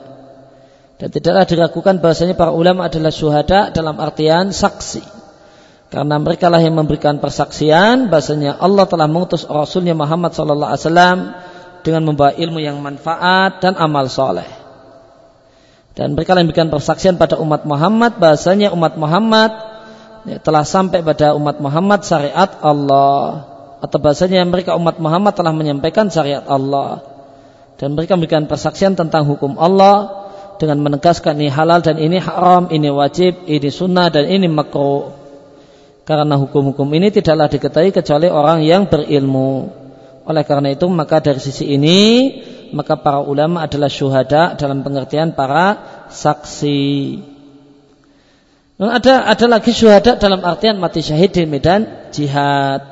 Dan 0.98 1.10
tidaklah 1.10 1.46
diragukan 1.46 1.98
bahasanya 1.98 2.38
para 2.38 2.54
ulama 2.54 2.86
adalah 2.86 3.10
suhada 3.10 3.74
dalam 3.74 3.98
artian 3.98 4.54
saksi. 4.54 5.02
Karena 5.92 6.16
mereka 6.16 6.48
lah 6.48 6.62
yang 6.62 6.78
memberikan 6.78 7.20
persaksian 7.20 8.08
bahasanya 8.08 8.56
Allah 8.56 8.88
telah 8.88 9.04
mengutus 9.04 9.44
Rasulnya 9.44 9.92
Muhammad 9.92 10.32
sallallahu 10.32 10.70
alaihi 10.72 10.82
wasallam 10.88 11.18
dengan 11.84 12.02
membawa 12.08 12.32
ilmu 12.32 12.58
yang 12.64 12.80
manfaat 12.80 13.60
dan 13.60 13.76
amal 13.76 14.08
soleh. 14.08 14.46
Dan 15.92 16.16
mereka 16.16 16.32
yang 16.32 16.48
memberikan 16.48 16.72
persaksian 16.72 17.20
pada 17.20 17.36
umat 17.36 17.68
Muhammad 17.68 18.16
bahasanya 18.16 18.72
umat 18.72 18.96
Muhammad 18.96 19.52
ya, 20.24 20.40
telah 20.40 20.64
sampai 20.64 21.04
pada 21.04 21.36
umat 21.36 21.60
Muhammad 21.60 22.00
syariat 22.08 22.48
Allah 22.64 23.51
atau 23.82 23.98
bahasanya 23.98 24.46
mereka 24.46 24.78
umat 24.78 25.02
Muhammad 25.02 25.34
telah 25.34 25.50
menyampaikan 25.50 26.06
syariat 26.06 26.46
Allah 26.46 27.02
dan 27.82 27.98
mereka 27.98 28.14
memberikan 28.14 28.46
persaksian 28.46 28.94
tentang 28.94 29.26
hukum 29.26 29.58
Allah 29.58 30.22
dengan 30.62 30.78
menegaskan 30.86 31.34
ini 31.42 31.50
halal 31.50 31.82
dan 31.82 31.98
ini 31.98 32.22
haram, 32.22 32.70
ini 32.70 32.86
wajib, 32.94 33.50
ini 33.50 33.66
sunnah 33.66 34.06
dan 34.14 34.30
ini 34.30 34.46
makruh. 34.46 35.10
Karena 36.06 36.38
hukum-hukum 36.38 36.86
ini 36.94 37.10
tidaklah 37.10 37.50
diketahui 37.50 37.90
kecuali 37.90 38.30
orang 38.30 38.62
yang 38.62 38.86
berilmu. 38.86 39.74
Oleh 40.22 40.46
karena 40.46 40.70
itu 40.70 40.86
maka 40.86 41.18
dari 41.18 41.42
sisi 41.42 41.74
ini 41.74 41.98
maka 42.70 42.94
para 42.94 43.18
ulama 43.18 43.66
adalah 43.66 43.90
syuhada 43.90 44.54
dalam 44.54 44.86
pengertian 44.86 45.34
para 45.34 46.06
saksi. 46.06 47.18
Dan 48.78 48.88
ada 48.94 49.26
ada 49.26 49.46
lagi 49.50 49.74
syuhada 49.74 50.14
dalam 50.18 50.46
artian 50.46 50.78
mati 50.78 51.02
syahid 51.02 51.34
di 51.34 51.42
medan 51.50 52.10
jihad. 52.14 52.91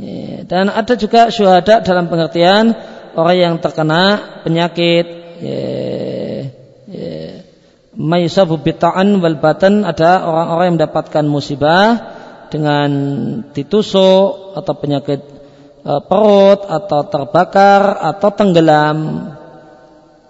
Ya, 0.00 0.48
dan 0.48 0.72
ada 0.72 0.96
juga 0.96 1.28
syuhada 1.28 1.84
dalam 1.84 2.08
pengertian 2.08 2.72
orang 3.12 3.36
yang 3.36 3.54
terkena 3.60 4.40
penyakit 4.40 5.04
ya, 5.44 5.60
ya, 6.88 7.16
mayusabu 7.92 8.56
bita'an 8.56 9.20
wal 9.20 9.36
batan 9.36 9.84
ada 9.84 10.24
orang-orang 10.24 10.64
yang 10.64 10.76
mendapatkan 10.80 11.24
musibah 11.28 11.88
dengan 12.48 12.90
ditusuk 13.52 14.56
atau 14.56 14.74
penyakit 14.76 15.20
e, 15.84 15.92
perut 16.04 16.60
atau 16.68 17.00
terbakar 17.08 17.96
atau 17.96 18.28
tenggelam. 18.32 18.98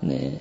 Ini, 0.02 0.38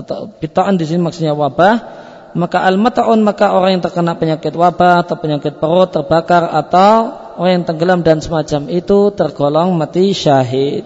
atau 0.00 0.32
bitaan 0.40 0.80
di 0.80 0.88
sini 0.88 1.00
maksudnya 1.00 1.36
wabah. 1.36 2.08
Maka 2.30 2.62
al 2.62 2.78
mataun 2.78 3.26
maka 3.26 3.52
orang 3.52 3.78
yang 3.78 3.82
terkena 3.82 4.14
penyakit 4.14 4.54
wabah 4.54 5.02
atau 5.02 5.18
penyakit 5.18 5.58
perut 5.58 5.90
terbakar 5.90 6.46
atau 6.46 7.19
orang 7.36 7.62
yang 7.62 7.64
tenggelam 7.66 8.00
dan 8.00 8.18
semacam 8.18 8.72
itu 8.72 9.12
tergolong 9.14 9.76
mati 9.76 10.10
syahid. 10.16 10.82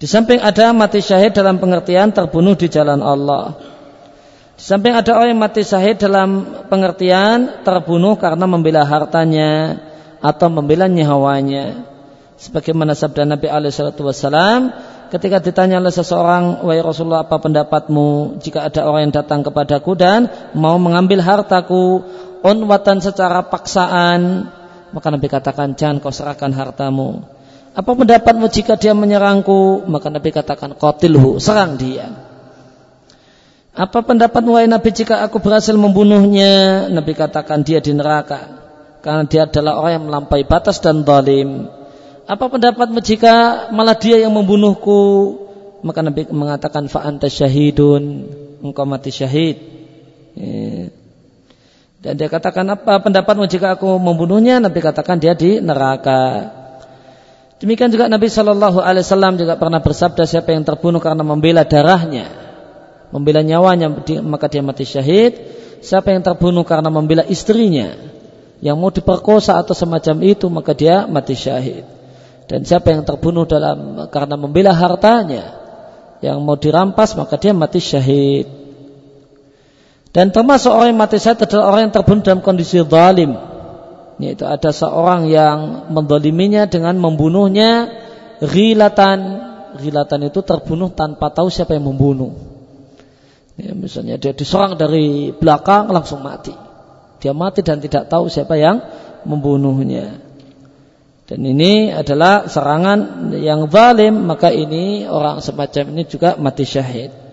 Di 0.00 0.06
samping 0.10 0.42
ada 0.42 0.74
mati 0.74 0.98
syahid 0.98 1.36
dalam 1.36 1.62
pengertian 1.62 2.10
terbunuh 2.10 2.58
di 2.58 2.66
jalan 2.66 2.98
Allah. 3.04 3.54
Di 4.58 4.64
samping 4.64 4.94
ada 4.94 5.14
orang 5.14 5.34
yang 5.34 5.42
mati 5.42 5.62
syahid 5.62 5.98
dalam 6.02 6.46
pengertian 6.66 7.62
terbunuh 7.62 8.18
karena 8.18 8.44
membela 8.46 8.82
hartanya, 8.82 9.78
atau 10.24 10.48
membela 10.48 10.88
nyawanya. 10.88 11.92
sebagaimana 12.34 12.98
sabda 12.98 13.24
Nabi 13.24 13.46
alaihi 13.46 13.72
salatu 13.72 14.02
wasallam 14.04 14.74
ketika 15.08 15.38
ditanya 15.38 15.78
oleh 15.78 15.94
seseorang 15.94 16.66
wahai 16.66 16.82
Rasulullah 16.82 17.22
apa 17.22 17.38
pendapatmu 17.38 18.42
jika 18.42 18.66
ada 18.66 18.82
orang 18.84 19.08
yang 19.08 19.14
datang 19.14 19.46
kepadaku 19.46 19.94
dan 19.94 20.26
mau 20.52 20.74
mengambil 20.76 21.22
hartaku 21.22 22.02
unwatan 22.42 22.98
secara 22.98 23.46
paksaan 23.46 24.50
maka 24.94 25.10
Nabi 25.10 25.26
katakan 25.26 25.74
jangan 25.74 25.98
kau 25.98 26.14
serahkan 26.14 26.54
hartamu 26.54 27.26
apa 27.74 27.90
pendapatmu 27.90 28.46
jika 28.46 28.78
dia 28.78 28.94
menyerangku 28.94 29.82
maka 29.90 30.06
Nabi 30.08 30.30
katakan 30.30 30.78
qatilhu 30.78 31.42
serang 31.42 31.74
dia 31.74 32.24
apa 33.74 34.06
pendapat 34.06 34.38
wahai 34.46 34.70
Nabi 34.70 34.94
jika 34.94 35.26
aku 35.26 35.42
berhasil 35.42 35.74
membunuhnya? 35.74 36.86
Nabi 36.94 37.10
katakan 37.10 37.66
dia 37.66 37.82
di 37.82 37.90
neraka. 37.90 38.62
Karena 39.02 39.26
dia 39.26 39.50
adalah 39.50 39.82
orang 39.82 39.92
yang 39.98 40.04
melampaui 40.06 40.46
batas 40.46 40.78
dan 40.78 41.02
zalim. 41.02 41.66
Apa 42.24 42.46
pendapatmu 42.46 43.02
jika 43.02 43.68
malah 43.74 43.98
dia 43.98 44.22
yang 44.22 44.30
membunuhku? 44.30 45.02
Maka 45.82 46.06
Nabi 46.06 46.22
mengatakan 46.30 46.86
fa'anta 46.86 47.26
syahidun. 47.26 48.30
Engkau 48.62 48.86
mati 48.86 49.10
syahid. 49.10 49.58
Dan 52.04 52.20
dia 52.20 52.28
katakan 52.28 52.68
apa 52.68 53.00
pendapatmu 53.00 53.48
jika 53.48 53.80
aku 53.80 53.96
membunuhnya? 53.96 54.60
Nabi 54.60 54.84
katakan 54.84 55.16
dia 55.16 55.32
di 55.32 55.56
neraka. 55.64 56.52
Demikian 57.64 57.88
juga 57.88 58.12
Nabi 58.12 58.28
Shallallahu 58.28 58.84
Alaihi 58.84 59.08
Wasallam 59.08 59.40
juga 59.40 59.56
pernah 59.56 59.80
bersabda 59.80 60.28
siapa 60.28 60.52
yang 60.52 60.68
terbunuh 60.68 61.00
karena 61.00 61.24
membela 61.24 61.64
darahnya 61.64 62.44
membela 63.14 63.46
nyawanya 63.46 63.94
maka 64.26 64.50
dia 64.50 64.58
mati 64.66 64.82
syahid. 64.82 65.38
Siapa 65.84 66.10
yang 66.10 66.24
terbunuh 66.24 66.64
karena 66.66 66.88
membela 66.88 67.22
istrinya 67.28 67.92
yang 68.64 68.80
mau 68.80 68.88
diperkosa 68.88 69.60
atau 69.60 69.76
semacam 69.76 70.16
itu 70.24 70.48
maka 70.48 70.72
dia 70.74 71.04
mati 71.06 71.38
syahid. 71.38 71.86
Dan 72.48 72.64
siapa 72.66 72.90
yang 72.90 73.06
terbunuh 73.06 73.46
dalam 73.46 74.08
karena 74.10 74.34
membela 74.34 74.72
hartanya 74.74 75.60
yang 76.24 76.40
mau 76.40 76.56
dirampas 76.56 77.14
maka 77.14 77.36
dia 77.38 77.54
mati 77.54 77.78
syahid. 77.78 78.63
Dan 80.14 80.30
termasuk 80.30 80.70
orang 80.70 80.94
yang 80.94 81.00
mati 81.02 81.18
syahid 81.18 81.42
adalah 81.42 81.74
orang 81.74 81.90
yang 81.90 81.94
terbunuh 81.98 82.22
dalam 82.22 82.40
kondisi 82.46 82.78
zalim. 82.78 83.34
Yaitu 84.22 84.46
ada 84.46 84.70
seorang 84.70 85.26
yang 85.26 85.90
mendoliminya 85.90 86.70
dengan 86.70 86.94
membunuhnya 87.02 87.90
rilatan. 88.38 89.42
Rilatan 89.74 90.30
itu 90.30 90.38
terbunuh 90.46 90.94
tanpa 90.94 91.34
tahu 91.34 91.50
siapa 91.50 91.74
yang 91.74 91.90
membunuh. 91.90 92.30
Ya, 93.58 93.74
misalnya 93.74 94.14
dia 94.14 94.30
diserang 94.30 94.78
dari 94.78 95.34
belakang 95.34 95.90
langsung 95.90 96.22
mati. 96.22 96.54
Dia 97.18 97.34
mati 97.34 97.66
dan 97.66 97.82
tidak 97.82 98.06
tahu 98.06 98.30
siapa 98.30 98.54
yang 98.54 98.78
membunuhnya. 99.26 100.22
Dan 101.26 101.42
ini 101.42 101.90
adalah 101.90 102.46
serangan 102.46 103.32
yang 103.34 103.66
zalim, 103.66 104.30
maka 104.30 104.54
ini 104.54 105.10
orang 105.10 105.42
semacam 105.42 105.90
ini 105.90 106.02
juga 106.06 106.38
mati 106.38 106.62
syahid. 106.62 107.23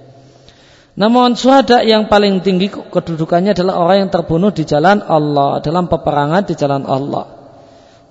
Namun 0.91 1.39
suhada 1.39 1.79
yang 1.87 2.11
paling 2.11 2.43
tinggi 2.43 2.67
kedudukannya 2.67 3.55
adalah 3.55 3.79
orang 3.79 3.97
yang 4.07 4.11
terbunuh 4.11 4.51
di 4.51 4.67
jalan 4.67 4.99
Allah, 4.99 5.63
dalam 5.63 5.87
peperangan 5.87 6.43
di 6.43 6.53
jalan 6.59 6.83
Allah. 6.83 7.25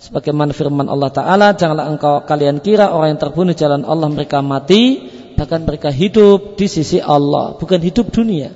Sebagaimana 0.00 0.56
firman 0.56 0.88
Allah 0.88 1.12
Ta'ala, 1.12 1.52
janganlah 1.52 1.92
engkau 1.92 2.24
kalian 2.24 2.64
kira 2.64 2.88
orang 2.88 3.16
yang 3.16 3.20
terbunuh 3.20 3.52
di 3.52 3.60
jalan 3.60 3.84
Allah 3.84 4.08
mereka 4.08 4.40
mati, 4.40 4.96
bahkan 5.36 5.60
mereka 5.60 5.92
hidup 5.92 6.56
di 6.56 6.72
sisi 6.72 6.96
Allah, 7.04 7.60
bukan 7.60 7.76
hidup 7.84 8.08
dunia. 8.08 8.48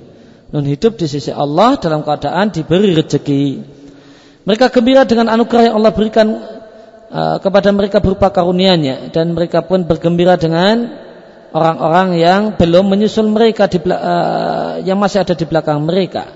Non 0.49 0.65
hidup 0.65 0.97
di 0.97 1.05
sisi 1.05 1.29
Allah 1.29 1.77
dalam 1.77 2.01
keadaan 2.01 2.49
diberi 2.49 2.97
rezeki. 2.97 3.45
Mereka 4.45 4.73
gembira 4.73 5.05
dengan 5.05 5.29
anugerah 5.29 5.69
yang 5.69 5.75
Allah 5.77 5.93
berikan 5.93 6.27
uh, 7.13 7.37
kepada 7.41 7.69
mereka 7.73 8.01
berupa 8.01 8.33
karunia-Nya 8.33 9.13
dan 9.13 9.37
mereka 9.37 9.61
pun 9.65 9.85
bergembira 9.85 10.37
dengan 10.37 11.04
orang-orang 11.55 12.19
yang 12.19 12.41
belum 12.59 12.91
menyusul 12.91 13.31
mereka 13.31 13.71
di, 13.71 13.79
uh, 13.87 14.83
yang 14.83 14.99
masih 14.99 15.23
ada 15.23 15.31
di 15.31 15.47
belakang 15.47 15.79
mereka. 15.87 16.27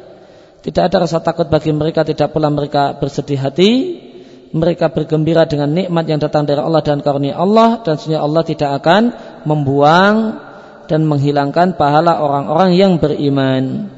Tidak 0.64 0.80
ada 0.80 1.04
rasa 1.04 1.20
takut 1.20 1.52
bagi 1.52 1.76
mereka, 1.76 2.08
tidak 2.08 2.32
pula 2.32 2.48
mereka 2.48 2.96
bersedih 2.96 3.40
hati. 3.40 3.72
Mereka 4.50 4.90
bergembira 4.90 5.46
dengan 5.46 5.70
nikmat 5.70 6.10
yang 6.10 6.18
datang 6.18 6.50
dari 6.50 6.58
Allah 6.58 6.82
dan 6.82 7.06
karunia 7.06 7.38
Allah 7.38 7.86
dan 7.86 8.02
sebenarnya 8.02 8.24
Allah 8.26 8.44
tidak 8.50 8.72
akan 8.82 9.02
membuang 9.46 10.16
dan 10.90 11.06
menghilangkan 11.06 11.78
pahala 11.78 12.18
orang-orang 12.18 12.74
yang 12.74 12.98
beriman. 12.98 13.94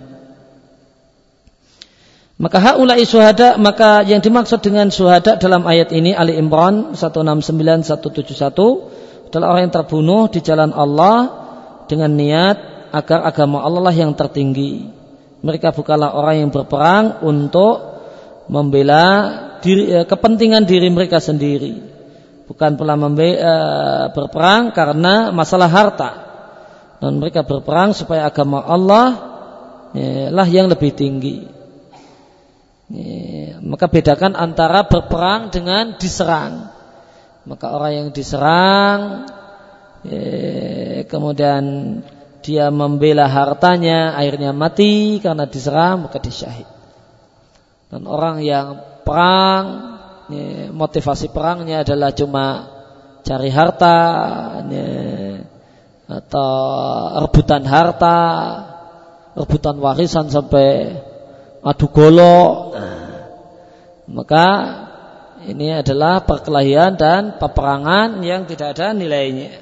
Maka 2.35 2.57
haulai 2.59 3.07
syuhada, 3.07 3.55
maka 3.55 4.03
yang 4.03 4.19
dimaksud 4.19 4.59
dengan 4.59 4.91
syuhada 4.91 5.39
dalam 5.39 5.63
ayat 5.63 5.95
ini 5.95 6.11
Ali 6.11 6.35
Imran 6.35 6.99
169 6.99 7.87
171 7.87 9.00
adalah 9.31 9.55
orang 9.55 9.71
yang 9.71 9.75
terbunuh 9.79 10.21
di 10.27 10.43
jalan 10.43 10.75
Allah 10.75 11.17
dengan 11.87 12.11
niat 12.11 12.57
agar 12.91 13.23
agama 13.23 13.63
Allah 13.63 13.95
yang 13.95 14.11
tertinggi. 14.11 14.91
Mereka 15.41 15.71
bukanlah 15.71 16.13
orang 16.13 16.45
yang 16.45 16.49
berperang 16.51 17.23
untuk 17.23 17.79
membela 18.51 19.31
diri, 19.63 19.89
eh, 19.89 20.05
kepentingan 20.05 20.67
diri 20.67 20.91
mereka 20.91 21.23
sendiri 21.23 21.91
bukan 22.51 22.75
pula 22.75 22.99
membe, 22.99 23.39
uh, 23.39 24.11
berperang 24.11 24.75
karena 24.75 25.31
masalah 25.31 25.71
harta. 25.71 26.11
Dan 26.99 27.23
mereka 27.23 27.47
berperang 27.47 27.95
supaya 27.95 28.27
agama 28.27 28.59
Allah 28.61 29.07
ya, 29.95 30.27
lah 30.29 30.45
yang 30.45 30.67
lebih 30.67 30.91
tinggi. 30.91 31.47
Ya, 32.91 33.55
maka 33.63 33.87
bedakan 33.87 34.35
antara 34.35 34.83
berperang 34.83 35.47
dengan 35.47 35.95
diserang. 35.95 36.70
Maka 37.41 37.73
orang 37.73 37.91
yang 37.97 38.07
diserang, 38.13 39.25
ya, 40.05 41.03
kemudian 41.09 41.63
dia 42.41 42.69
membela 42.69 43.25
hartanya, 43.29 44.13
akhirnya 44.17 44.53
mati 44.53 45.17
karena 45.21 45.49
diserang, 45.49 46.05
maka 46.05 46.21
disyahid. 46.21 46.69
Dan 47.89 48.05
orang 48.05 48.45
yang 48.45 48.77
perang 49.01 49.65
ini, 50.29 50.69
motivasi 50.69 51.33
perangnya 51.33 51.81
adalah 51.81 52.13
cuma 52.13 52.45
cari 53.25 53.49
harta 53.49 53.97
ini, 54.65 54.85
atau 56.09 56.53
rebutan 57.25 57.63
harta, 57.65 58.19
rebutan 59.37 59.77
warisan 59.81 60.29
sampai 60.29 60.97
adu 61.61 61.87
golo. 61.93 62.73
Nah, 62.73 63.09
maka 64.09 64.45
ini 65.47 65.73
adalah 65.73 66.21
perkelahian 66.25 66.99
dan 66.99 67.41
peperangan 67.41 68.21
yang 68.21 68.45
tidak 68.45 68.77
ada 68.77 68.93
nilainya. 68.93 69.57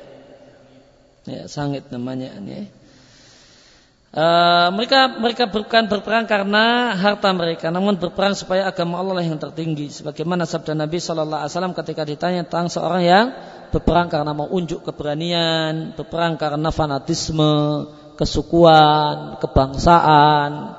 Ya, 1.30 1.46
sangit 1.46 1.88
namanya 1.94 2.36
ini. 2.42 2.80
Uh, 4.10 4.74
mereka 4.74 5.22
mereka 5.22 5.46
bukan 5.46 5.86
berperang 5.86 6.26
karena 6.26 6.98
harta 6.98 7.30
mereka, 7.30 7.70
namun 7.70 7.94
berperang 8.02 8.34
supaya 8.34 8.66
agama 8.66 8.98
Allah 8.98 9.22
yang 9.22 9.38
tertinggi. 9.38 9.94
Sebagaimana 9.94 10.50
sabda 10.50 10.74
Nabi 10.74 10.98
Shallallahu 10.98 11.46
Alaihi 11.46 11.54
Wasallam 11.54 11.78
ketika 11.78 12.10
ditanya 12.10 12.42
tentang 12.42 12.74
seorang 12.74 13.06
yang 13.06 13.26
berperang 13.70 14.10
karena 14.10 14.34
mau 14.34 14.50
unjuk 14.50 14.82
keberanian, 14.82 15.94
berperang 15.94 16.42
karena 16.42 16.74
fanatisme, 16.74 17.86
kesukuan, 18.18 19.38
kebangsaan, 19.38 20.79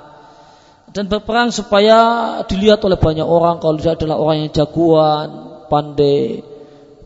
dan 0.91 1.07
berperang 1.07 1.55
supaya 1.55 1.99
dilihat 2.51 2.83
oleh 2.83 2.99
banyak 2.99 3.23
orang 3.23 3.63
kalau 3.63 3.79
dia 3.79 3.95
adalah 3.95 4.19
orang 4.19 4.47
yang 4.47 4.51
jagoan, 4.51 5.29
pandai 5.71 6.43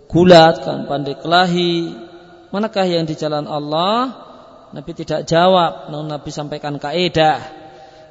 gulat, 0.09 0.65
kan 0.65 0.89
pandai 0.89 1.21
kelahi. 1.21 1.93
Manakah 2.49 2.87
yang 2.87 3.05
di 3.05 3.19
jalan 3.19 3.45
Allah? 3.45 4.15
Nabi 4.73 4.91
tidak 4.95 5.27
jawab, 5.29 5.91
namun 5.93 6.07
Nabi 6.07 6.31
sampaikan 6.33 6.81
kaidah. 6.81 7.43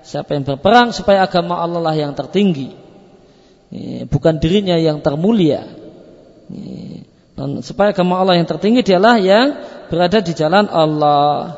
Siapa 0.03 0.36
yang 0.36 0.43
berperang 0.43 0.91
supaya 0.91 1.23
agama 1.23 1.57
Allah 1.57 1.79
lah 1.79 1.95
yang 1.95 2.12
tertinggi. 2.13 2.75
Bukan 4.12 4.38
dirinya 4.38 4.75
yang 4.75 4.99
termulia. 4.99 5.63
Dan 7.33 7.63
supaya 7.65 7.95
agama 7.95 8.19
Allah 8.19 8.38
yang 8.38 8.45
tertinggi 8.45 8.83
dialah 8.83 9.15
yang 9.17 9.47
berada 9.88 10.19
di 10.19 10.36
jalan 10.36 10.67
Allah. 10.67 11.55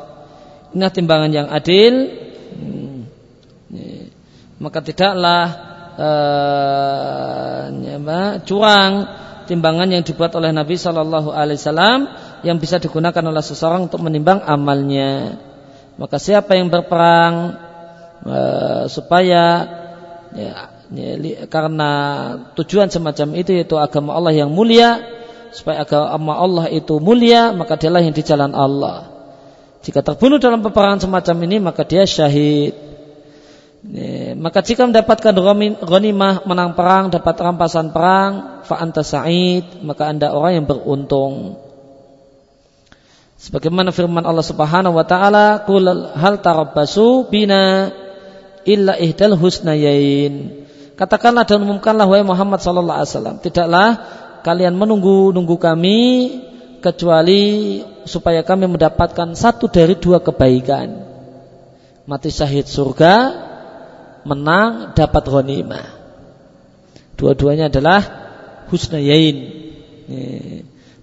Ini 0.72 0.88
timbangan 0.94 1.30
yang 1.34 1.50
adil. 1.50 2.25
Maka 4.56 4.78
tidaklah 4.80 5.44
uh, 6.00 7.68
curang 8.44 8.92
timbangan 9.46 9.88
yang 9.88 10.02
dibuat 10.02 10.34
oleh 10.34 10.50
Nabi 10.50 10.74
Shallallahu 10.74 11.30
Alaihi 11.30 11.56
Wasallam 11.56 12.10
yang 12.42 12.58
bisa 12.58 12.82
digunakan 12.82 13.22
oleh 13.22 13.40
seseorang 13.40 13.86
untuk 13.88 14.02
menimbang 14.02 14.42
amalnya. 14.42 15.38
Maka 15.96 16.20
siapa 16.20 16.58
yang 16.58 16.68
berperang 16.68 17.56
e, 18.26 18.38
supaya 18.92 19.44
ya, 20.36 20.52
ya, 20.92 21.46
karena 21.48 21.90
tujuan 22.58 22.92
semacam 22.92 23.32
itu 23.38 23.56
yaitu 23.56 23.80
agama 23.80 24.12
Allah 24.12 24.36
yang 24.36 24.52
mulia, 24.52 25.00
supaya 25.56 25.88
agama 25.88 26.36
Allah 26.36 26.68
itu 26.68 27.00
mulia, 27.00 27.56
maka 27.56 27.80
dialah 27.80 28.04
yang 28.04 28.12
di 28.12 28.20
jalan 28.20 28.52
Allah. 28.52 29.08
Jika 29.80 30.02
terbunuh 30.02 30.42
dalam 30.42 30.60
peperangan 30.60 31.06
semacam 31.08 31.36
ini, 31.46 31.56
maka 31.62 31.86
dia 31.86 32.04
syahid. 32.04 32.74
Maka 34.42 34.66
jika 34.66 34.82
mendapatkan 34.82 35.30
ghanimah 35.78 36.42
menang 36.42 36.74
perang, 36.74 37.06
dapat 37.06 37.38
rampasan 37.38 37.94
perang, 37.94 38.62
fa 38.66 38.82
anta 38.82 39.06
sa'id, 39.06 39.62
maka 39.86 40.10
Anda 40.10 40.34
orang 40.34 40.62
yang 40.62 40.66
beruntung. 40.66 41.62
Sebagaimana 43.38 43.94
firman 43.94 44.26
Allah 44.26 44.42
Subhanahu 44.42 44.98
wa 44.98 45.06
taala, 45.06 45.62
"Qul 45.62 45.86
hal 46.18 46.42
tarabbasu 46.42 47.30
bina 47.30 47.94
illa 48.66 48.98
ihdal 48.98 49.38
husnayain." 49.38 50.66
Katakanlah 50.98 51.46
dan 51.46 51.62
umumkanlah 51.62 52.08
wahai 52.10 52.26
Muhammad 52.26 52.58
sallallahu 52.58 52.98
alaihi 53.04 53.12
wasallam, 53.12 53.36
tidaklah 53.38 53.88
kalian 54.42 54.74
menunggu-nunggu 54.74 55.56
kami 55.62 55.98
kecuali 56.82 57.84
supaya 58.02 58.42
kami 58.42 58.66
mendapatkan 58.66 59.36
satu 59.38 59.70
dari 59.70 59.94
dua 59.94 60.18
kebaikan. 60.18 61.06
Mati 62.08 62.32
syahid 62.34 62.66
surga 62.66 63.45
menang 64.26 64.92
dapat 64.98 65.22
ghanimah. 65.30 65.86
Dua-duanya 67.16 67.70
adalah 67.72 68.02
husnayain. 68.68 69.36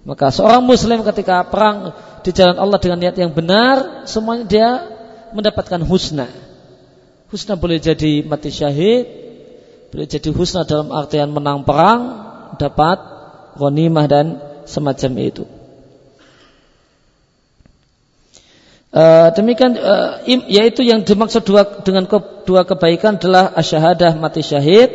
Maka 0.03 0.35
seorang 0.35 0.61
muslim 0.67 0.99
ketika 1.07 1.47
perang 1.47 1.95
di 2.21 2.31
jalan 2.35 2.59
Allah 2.59 2.79
dengan 2.79 2.99
niat 2.99 3.15
yang 3.15 3.31
benar, 3.31 4.03
semuanya 4.03 4.45
dia 4.45 4.69
mendapatkan 5.31 5.79
husna. 5.87 6.27
Husna 7.31 7.55
boleh 7.57 7.79
jadi 7.81 8.21
mati 8.21 8.53
syahid, 8.53 9.07
boleh 9.89 10.05
jadi 10.05 10.29
husna 10.29 10.67
dalam 10.67 10.91
artian 10.93 11.31
menang 11.31 11.65
perang, 11.65 12.01
dapat 12.61 12.99
ghanimah 13.57 14.05
dan 14.05 14.25
semacam 14.67 15.11
itu. 15.23 15.43
Uh, 18.93 19.33
demikian 19.33 19.73
uh, 19.73 20.21
yaitu 20.45 20.85
yang 20.85 21.01
dimaksud 21.01 21.41
dua 21.49 21.65
dengan 21.81 22.05
ke, 22.05 22.45
dua 22.45 22.61
kebaikan 22.61 23.17
adalah 23.17 23.49
asyahadah 23.57 24.13
mati 24.21 24.45
syahid 24.45 24.93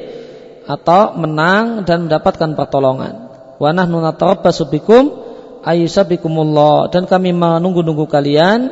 atau 0.70 1.18
menang 1.18 1.82
dan 1.82 2.06
mendapatkan 2.06 2.54
pertolongan. 2.54 3.26
Wa 3.58 3.74
nahnu 3.74 3.98
natarabbasu 3.98 4.70
bikum 4.70 5.18
ayyusabikumullah 5.66 6.94
dan 6.94 7.10
kami 7.10 7.34
menunggu-nunggu 7.34 8.06
kalian 8.06 8.70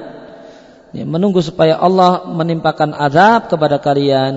ya, 0.95 1.03
menunggu 1.03 1.43
supaya 1.43 1.75
Allah 1.75 2.31
menimpakan 2.31 2.95
azab 2.95 3.51
kepada 3.51 3.83
kalian. 3.83 4.35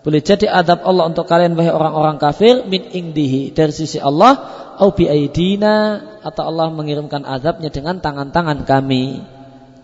Boleh 0.00 0.24
jadi 0.24 0.48
azab 0.48 0.88
Allah 0.88 1.04
untuk 1.12 1.28
kalian 1.28 1.52
wahai 1.52 1.68
orang-orang 1.68 2.16
kafir 2.16 2.64
min 2.64 2.88
indihi 2.96 3.52
dari 3.52 3.76
sisi 3.76 4.00
Allah 4.00 4.40
au 4.80 4.88
bi 4.96 5.04
atau 5.06 6.42
Allah 6.48 6.66
mengirimkan 6.72 7.28
azabnya 7.28 7.68
dengan 7.68 8.00
tangan-tangan 8.00 8.64
kami. 8.64 9.20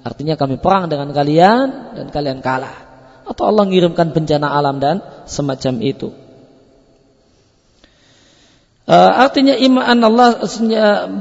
Artinya 0.08 0.40
kami 0.40 0.56
perang 0.56 0.88
dengan 0.88 1.12
kalian 1.12 1.92
dan 1.92 2.06
kalian 2.08 2.40
kalah. 2.40 2.88
Atau 3.28 3.44
Allah 3.44 3.68
mengirimkan 3.68 4.16
bencana 4.16 4.48
alam 4.56 4.80
dan 4.80 5.04
semacam 5.28 5.84
itu. 5.84 6.08
Uh, 8.88 9.12
artinya 9.20 9.52
iman 9.52 10.00
Allah 10.00 10.40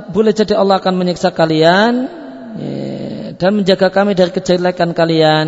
boleh 0.07 0.31
jadi 0.31 0.55
Allah 0.55 0.79
akan 0.79 1.03
menyiksa 1.03 1.35
kalian 1.35 2.07
ya, 2.55 3.35
dan 3.35 3.59
menjaga 3.59 3.91
kami 3.91 4.15
dari 4.15 4.31
kejelekan 4.31 4.95
kalian. 4.95 5.47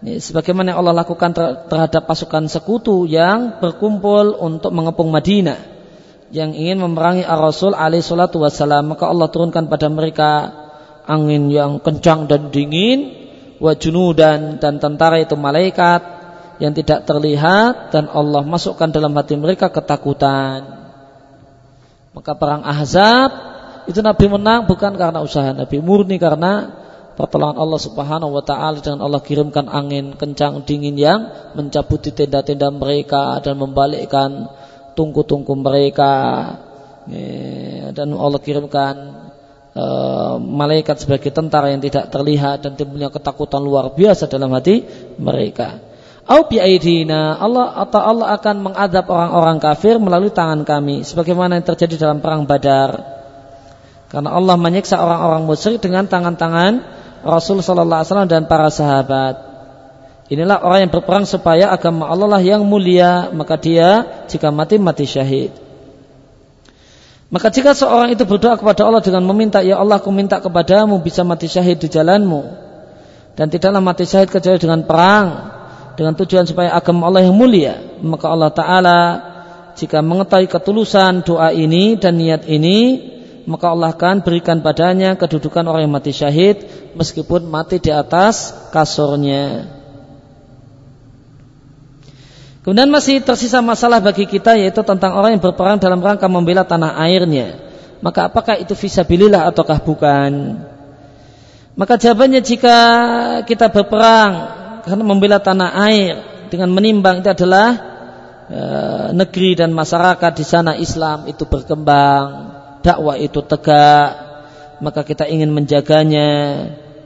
Ya, 0.00 0.16
sebagaimana 0.16 0.72
yang 0.72 0.80
Allah 0.80 1.04
lakukan 1.04 1.36
terhadap 1.68 2.08
pasukan 2.08 2.48
sekutu 2.48 3.04
yang 3.04 3.60
berkumpul 3.60 4.40
untuk 4.40 4.72
mengepung 4.72 5.12
Madinah 5.12 5.60
yang 6.32 6.56
ingin 6.56 6.80
memerangi 6.80 7.28
Ar-Rasul 7.28 7.76
alaihi 7.76 8.00
salatu 8.00 8.40
wassalam 8.40 8.88
maka 8.88 9.04
Allah 9.04 9.28
turunkan 9.28 9.68
pada 9.68 9.92
mereka 9.92 10.61
angin 11.06 11.50
yang 11.50 11.82
kencang 11.82 12.30
dan 12.30 12.54
dingin 12.54 13.22
wajunu 13.62 14.14
dan 14.14 14.58
dan 14.58 14.82
tentara 14.82 15.22
itu 15.22 15.38
malaikat 15.38 16.02
yang 16.58 16.74
tidak 16.74 17.06
terlihat 17.06 17.94
dan 17.94 18.10
Allah 18.10 18.42
masukkan 18.42 18.90
dalam 18.90 19.14
hati 19.14 19.34
mereka 19.38 19.70
ketakutan. 19.70 20.82
Maka 22.12 22.32
perang 22.36 22.62
Ahzab 22.62 23.30
itu 23.90 23.98
Nabi 23.98 24.30
menang 24.30 24.70
bukan 24.70 24.94
karena 24.94 25.24
usaha 25.24 25.50
Nabi 25.50 25.82
murni 25.82 26.22
karena 26.22 26.82
pertolongan 27.18 27.58
Allah 27.58 27.80
Subhanahu 27.80 28.32
wa 28.36 28.44
taala 28.44 28.78
dengan 28.78 29.00
Allah 29.02 29.22
kirimkan 29.22 29.66
angin 29.66 30.14
kencang 30.14 30.62
dingin 30.62 30.94
yang 30.94 31.20
mencabuti 31.58 32.14
tenda-tenda 32.14 32.70
mereka 32.70 33.42
dan 33.42 33.58
membalikkan 33.58 34.50
tungku-tungku 34.94 35.52
mereka. 35.58 36.14
Dan 37.92 38.14
Allah 38.14 38.38
kirimkan 38.38 38.94
e, 39.72 39.84
malaikat 40.38 41.02
sebagai 41.02 41.32
tentara 41.32 41.72
yang 41.72 41.80
tidak 41.80 42.12
terlihat 42.12 42.64
dan 42.64 42.76
timbulnya 42.76 43.08
ketakutan 43.08 43.64
luar 43.64 43.92
biasa 43.92 44.28
dalam 44.28 44.52
hati 44.52 44.84
mereka. 45.16 45.80
Au 46.22 46.46
Allah 46.46 47.66
atau 47.82 48.00
Allah 48.00 48.26
akan 48.38 48.56
mengadab 48.62 49.10
orang-orang 49.10 49.58
kafir 49.58 49.98
melalui 49.98 50.30
tangan 50.30 50.62
kami 50.62 51.02
sebagaimana 51.02 51.58
yang 51.58 51.66
terjadi 51.66 51.98
dalam 51.98 52.22
perang 52.22 52.46
Badar. 52.46 53.02
Karena 54.06 54.30
Allah 54.30 54.54
menyiksa 54.54 55.02
orang-orang 55.02 55.42
musyrik 55.48 55.82
dengan 55.82 56.06
tangan-tangan 56.06 56.84
Rasul 57.26 57.58
sallallahu 57.58 58.02
alaihi 58.02 58.10
wasallam 58.12 58.30
dan 58.30 58.42
para 58.46 58.68
sahabat. 58.70 59.34
Inilah 60.30 60.62
orang 60.62 60.86
yang 60.86 60.92
berperang 60.92 61.26
supaya 61.26 61.74
agama 61.74 62.06
Allah 62.06 62.38
lah 62.38 62.42
yang 62.42 62.62
mulia, 62.62 63.28
maka 63.34 63.58
dia 63.58 64.24
jika 64.30 64.54
mati 64.54 64.78
mati 64.78 65.04
syahid. 65.04 65.50
Maka 67.32 67.48
jika 67.48 67.72
seorang 67.72 68.12
itu 68.12 68.28
berdoa 68.28 68.60
kepada 68.60 68.84
Allah 68.84 69.00
dengan 69.00 69.24
meminta, 69.24 69.64
Ya 69.64 69.80
Allah 69.80 69.96
aku 69.96 70.12
minta 70.12 70.36
kepadamu 70.36 71.00
bisa 71.00 71.24
mati 71.24 71.48
syahid 71.48 71.80
di 71.80 71.88
jalanmu. 71.88 72.44
Dan 73.32 73.48
tidaklah 73.48 73.80
mati 73.80 74.04
syahid 74.04 74.28
kecuali 74.28 74.60
dengan 74.60 74.84
perang. 74.84 75.26
Dengan 75.96 76.12
tujuan 76.12 76.44
supaya 76.44 76.76
agama 76.76 77.08
Allah 77.08 77.24
yang 77.24 77.32
mulia. 77.32 77.80
Maka 78.04 78.28
Allah 78.28 78.52
Ta'ala 78.52 79.00
jika 79.72 80.04
mengetahui 80.04 80.52
ketulusan 80.52 81.24
doa 81.24 81.48
ini 81.56 81.96
dan 81.96 82.20
niat 82.20 82.44
ini, 82.44 83.00
maka 83.48 83.72
Allah 83.72 83.96
akan 83.96 84.20
berikan 84.20 84.60
padanya 84.60 85.16
kedudukan 85.16 85.64
orang 85.64 85.88
yang 85.88 85.94
mati 85.94 86.12
syahid 86.12 86.68
meskipun 86.92 87.48
mati 87.48 87.80
di 87.80 87.88
atas 87.88 88.52
kasurnya. 88.70 89.80
Kemudian 92.62 92.94
masih 92.94 93.18
tersisa 93.18 93.58
masalah 93.58 93.98
bagi 93.98 94.22
kita 94.22 94.54
yaitu 94.54 94.86
tentang 94.86 95.18
orang 95.18 95.34
yang 95.34 95.42
berperang 95.42 95.82
dalam 95.82 95.98
rangka 95.98 96.30
membela 96.30 96.62
tanah 96.62 96.94
airnya. 96.94 97.58
Maka 97.98 98.30
apakah 98.30 98.54
itu 98.54 98.78
visabilillah 98.78 99.50
ataukah 99.50 99.82
bukan? 99.82 100.62
Maka 101.74 101.98
jawabannya 101.98 102.38
jika 102.38 102.76
kita 103.50 103.66
berperang 103.66 104.32
karena 104.86 105.02
membela 105.02 105.42
tanah 105.42 105.74
air 105.90 106.14
dengan 106.54 106.70
menimbang 106.70 107.22
itu 107.22 107.30
adalah 107.34 107.68
e, 108.46 108.60
negeri 109.10 109.58
dan 109.58 109.74
masyarakat 109.74 110.32
di 110.36 110.44
sana 110.46 110.78
Islam 110.78 111.26
itu 111.26 111.42
berkembang, 111.46 112.26
dakwah 112.84 113.18
itu 113.18 113.42
tegak, 113.42 114.10
maka 114.78 115.02
kita 115.02 115.26
ingin 115.26 115.50
menjaganya. 115.50 116.30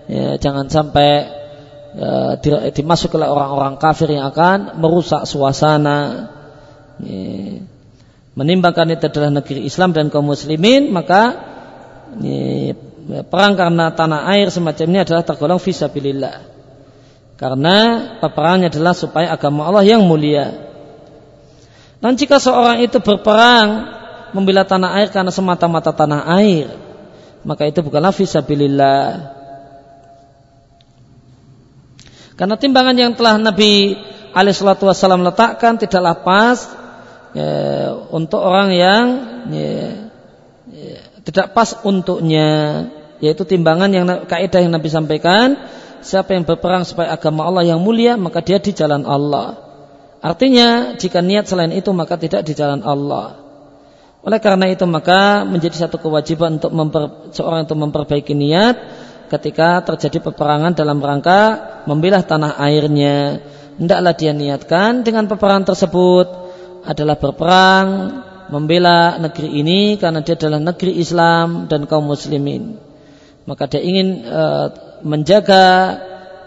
Ya, 0.07 0.39
jangan 0.39 0.71
sampai 0.71 1.27
Ya, 1.97 2.37
dimasuk 2.77 3.17
oleh 3.17 3.25
orang-orang 3.25 3.81
kafir 3.81 4.13
yang 4.13 4.29
akan 4.29 4.77
merusak 4.77 5.25
suasana. 5.25 6.29
Menimbangkan 8.37 8.93
itu 8.93 9.09
adalah 9.09 9.41
negeri 9.41 9.65
Islam 9.65 9.97
dan 9.97 10.13
kaum 10.13 10.29
muslimin, 10.29 10.93
maka 10.93 11.41
perang 13.33 13.57
karena 13.57 13.97
tanah 13.97 14.29
air 14.29 14.53
semacam 14.53 14.87
ini 14.93 14.99
adalah 15.09 15.25
tergolong 15.25 15.57
visabilillah. 15.57 16.37
Karena 17.41 17.77
peperangnya 18.21 18.69
adalah 18.69 18.93
supaya 18.93 19.33
agama 19.33 19.65
Allah 19.65 19.89
yang 19.89 20.05
mulia. 20.05 20.53
Dan 21.97 22.13
jika 22.21 22.37
seorang 22.37 22.85
itu 22.85 23.01
berperang 23.01 23.89
membela 24.37 24.69
tanah 24.69 25.01
air 25.01 25.09
karena 25.09 25.33
semata-mata 25.33 25.97
tanah 25.97 26.29
air, 26.37 26.69
maka 27.41 27.65
itu 27.65 27.81
bukanlah 27.81 28.13
visabilillah. 28.13 29.33
Karena 32.37 32.61
timbangan 32.61 32.97
yang 32.97 33.17
telah 33.17 33.41
Nabi 33.41 33.97
alaihissalatu 34.37 34.85
wassalam 34.85 35.25
letakkan 35.25 35.81
tidaklah 35.81 36.21
pas 36.21 36.69
ya, 37.33 37.97
untuk 38.13 38.45
orang 38.45 38.69
yang 38.77 39.05
ya, 39.49 39.77
ya, 40.69 40.99
tidak 41.25 41.57
pas 41.57 41.81
untuknya 41.81 42.49
yaitu 43.25 43.49
timbangan 43.49 43.89
yang 43.89 44.05
kaidah 44.29 44.61
yang 44.61 44.77
Nabi 44.77 44.93
sampaikan 44.93 45.57
siapa 46.05 46.37
yang 46.37 46.45
berperang 46.45 46.85
supaya 46.85 47.17
agama 47.17 47.49
Allah 47.49 47.65
yang 47.65 47.81
mulia 47.81 48.21
maka 48.21 48.45
dia 48.45 48.61
di 48.61 48.77
jalan 48.77 49.09
Allah. 49.09 49.57
Artinya 50.21 50.93
jika 51.01 51.25
niat 51.25 51.49
selain 51.49 51.73
itu 51.73 51.89
maka 51.97 52.21
tidak 52.21 52.45
di 52.45 52.53
jalan 52.53 52.85
Allah. 52.85 53.41
Oleh 54.27 54.43
karena 54.43 54.67
itu 54.69 54.83
maka 54.85 55.47
menjadi 55.47 55.87
satu 55.87 56.03
kewajiban 56.03 56.59
untuk 56.59 56.75
memper, 56.75 57.31
seorang 57.31 57.65
untuk 57.65 57.79
memperbaiki 57.79 58.35
niat 58.35 58.75
ketika 59.27 59.83
terjadi 59.83 60.23
peperangan 60.31 60.73
dalam 60.75 60.99
rangka 61.03 61.61
membelah 61.85 62.23
tanah 62.23 62.59
airnya. 62.59 63.43
Hendaklah 63.77 64.17
dia 64.17 64.33
niatkan 64.33 65.05
dengan 65.05 65.29
peperangan 65.29 65.69
tersebut 65.69 66.27
adalah 66.87 67.21
berperang 67.21 67.87
membela 68.49 69.19
negeri 69.19 69.53
ini 69.59 69.99
karena 69.99 70.23
dia 70.23 70.39
adalah 70.39 70.63
negeri 70.63 70.97
Islam 70.97 71.67
dan 71.67 71.85
kaum 71.85 72.07
muslimin. 72.07 72.79
Maka 73.47 73.67
dia 73.71 73.83
ingin 73.83 74.23
e, 74.27 74.43
menjaga 75.03 75.99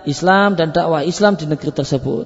Islam 0.08 0.56
dan 0.56 0.72
dakwah 0.72 1.04
Islam 1.04 1.36
di 1.36 1.46
negeri 1.48 1.72
tersebut. 1.76 2.26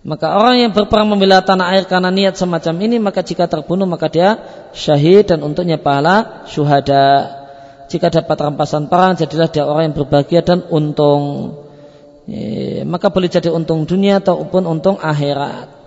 Maka 0.00 0.32
orang 0.32 0.64
yang 0.64 0.72
berperang 0.72 1.12
membela 1.12 1.44
tanah 1.44 1.76
air 1.76 1.84
karena 1.84 2.08
niat 2.08 2.32
semacam 2.40 2.72
ini 2.80 2.96
maka 2.96 3.20
jika 3.20 3.44
terbunuh 3.44 3.84
maka 3.84 4.08
dia 4.08 4.40
syahid 4.72 5.28
dan 5.28 5.44
untuknya 5.44 5.76
pahala 5.76 6.48
syuhada. 6.48 7.39
Jika 7.90 8.06
dapat 8.06 8.38
rampasan 8.38 8.86
perang 8.86 9.18
jadilah 9.18 9.50
dia 9.50 9.66
orang 9.66 9.90
yang 9.90 9.96
berbahagia 9.98 10.46
dan 10.46 10.62
untung. 10.70 11.58
Maka 12.86 13.10
boleh 13.10 13.26
jadi 13.26 13.50
untung 13.50 13.82
dunia 13.90 14.22
ataupun 14.22 14.62
untung 14.62 14.94
akhirat. 15.02 15.80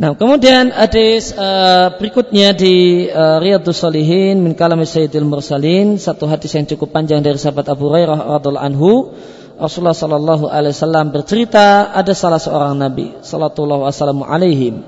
Nah, 0.00 0.16
kemudian 0.16 0.72
hadis 0.72 1.36
uh, 1.36 1.92
berikutnya 2.00 2.56
di 2.56 3.04
uh, 3.04 3.36
Riyadhus 3.36 3.84
Shalihin 3.84 4.40
min 4.40 4.56
kalam 4.56 4.80
Sayyidil 4.80 5.28
Mursalin, 5.28 6.00
satu 6.00 6.24
hadis 6.24 6.56
yang 6.56 6.64
cukup 6.64 6.88
panjang 6.96 7.20
dari 7.20 7.36
sahabat 7.36 7.68
Abu 7.68 7.92
Hurairah 7.92 8.40
radhiallahu 8.40 8.64
anhu. 8.64 9.12
Rasulullah 9.60 9.92
sallallahu 9.92 10.48
alaihi 10.48 10.72
wasallam 10.72 11.12
bercerita 11.12 11.92
ada 11.92 12.16
salah 12.16 12.40
seorang 12.40 12.80
nabi 12.80 13.12
sallallahu 13.20 13.84
wasallam 13.84 14.24
alaihim 14.24 14.80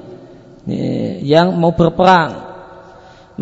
yang 1.20 1.60
mau 1.60 1.76
berperang. 1.76 2.51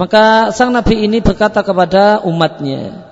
Maka 0.01 0.48
sang 0.57 0.72
nabi 0.72 1.05
ini 1.05 1.20
berkata 1.20 1.61
kepada 1.61 2.24
umatnya, 2.24 3.05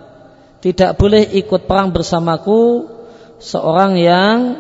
tidak 0.65 0.97
boleh 0.97 1.21
ikut 1.37 1.69
perang 1.69 1.93
bersamaku 1.93 2.89
seorang 3.45 4.01
yang 4.01 4.57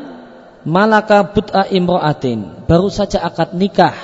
malaka 0.69 1.25
but'a 1.25 1.73
imro'atin 1.73 2.69
baru 2.69 2.93
saja 2.93 3.25
akad 3.25 3.57
nikah. 3.57 3.97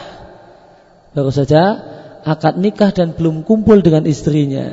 Baru 1.13 1.29
saja 1.29 1.77
akad 2.25 2.57
nikah 2.57 2.97
dan 2.97 3.13
belum 3.13 3.45
kumpul 3.45 3.85
dengan 3.85 4.09
istrinya. 4.09 4.73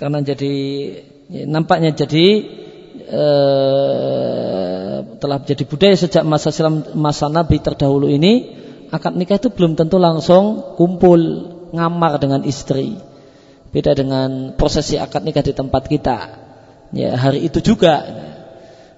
Karena 0.00 0.18
jadi 0.24 0.54
nampaknya 1.44 1.92
jadi 1.92 2.26
eh, 3.04 4.94
telah 5.20 5.36
menjadi 5.44 5.64
budaya 5.68 5.92
sejak 5.92 6.24
masa 6.24 6.48
Islam 6.56 6.88
masa 6.96 7.28
Nabi 7.28 7.60
terdahulu 7.60 8.08
ini 8.08 8.64
akad 8.96 9.12
nikah 9.12 9.36
itu 9.36 9.52
belum 9.52 9.76
tentu 9.76 10.00
langsung 10.00 10.74
kumpul 10.80 11.20
ngamar 11.76 12.16
dengan 12.16 12.40
istri 12.48 12.96
beda 13.70 13.92
dengan 13.92 14.56
prosesi 14.56 14.96
akad 14.96 15.20
nikah 15.20 15.44
di 15.44 15.52
tempat 15.52 15.84
kita 15.84 16.18
ya 16.96 17.12
hari 17.20 17.44
itu 17.44 17.60
juga 17.60 18.00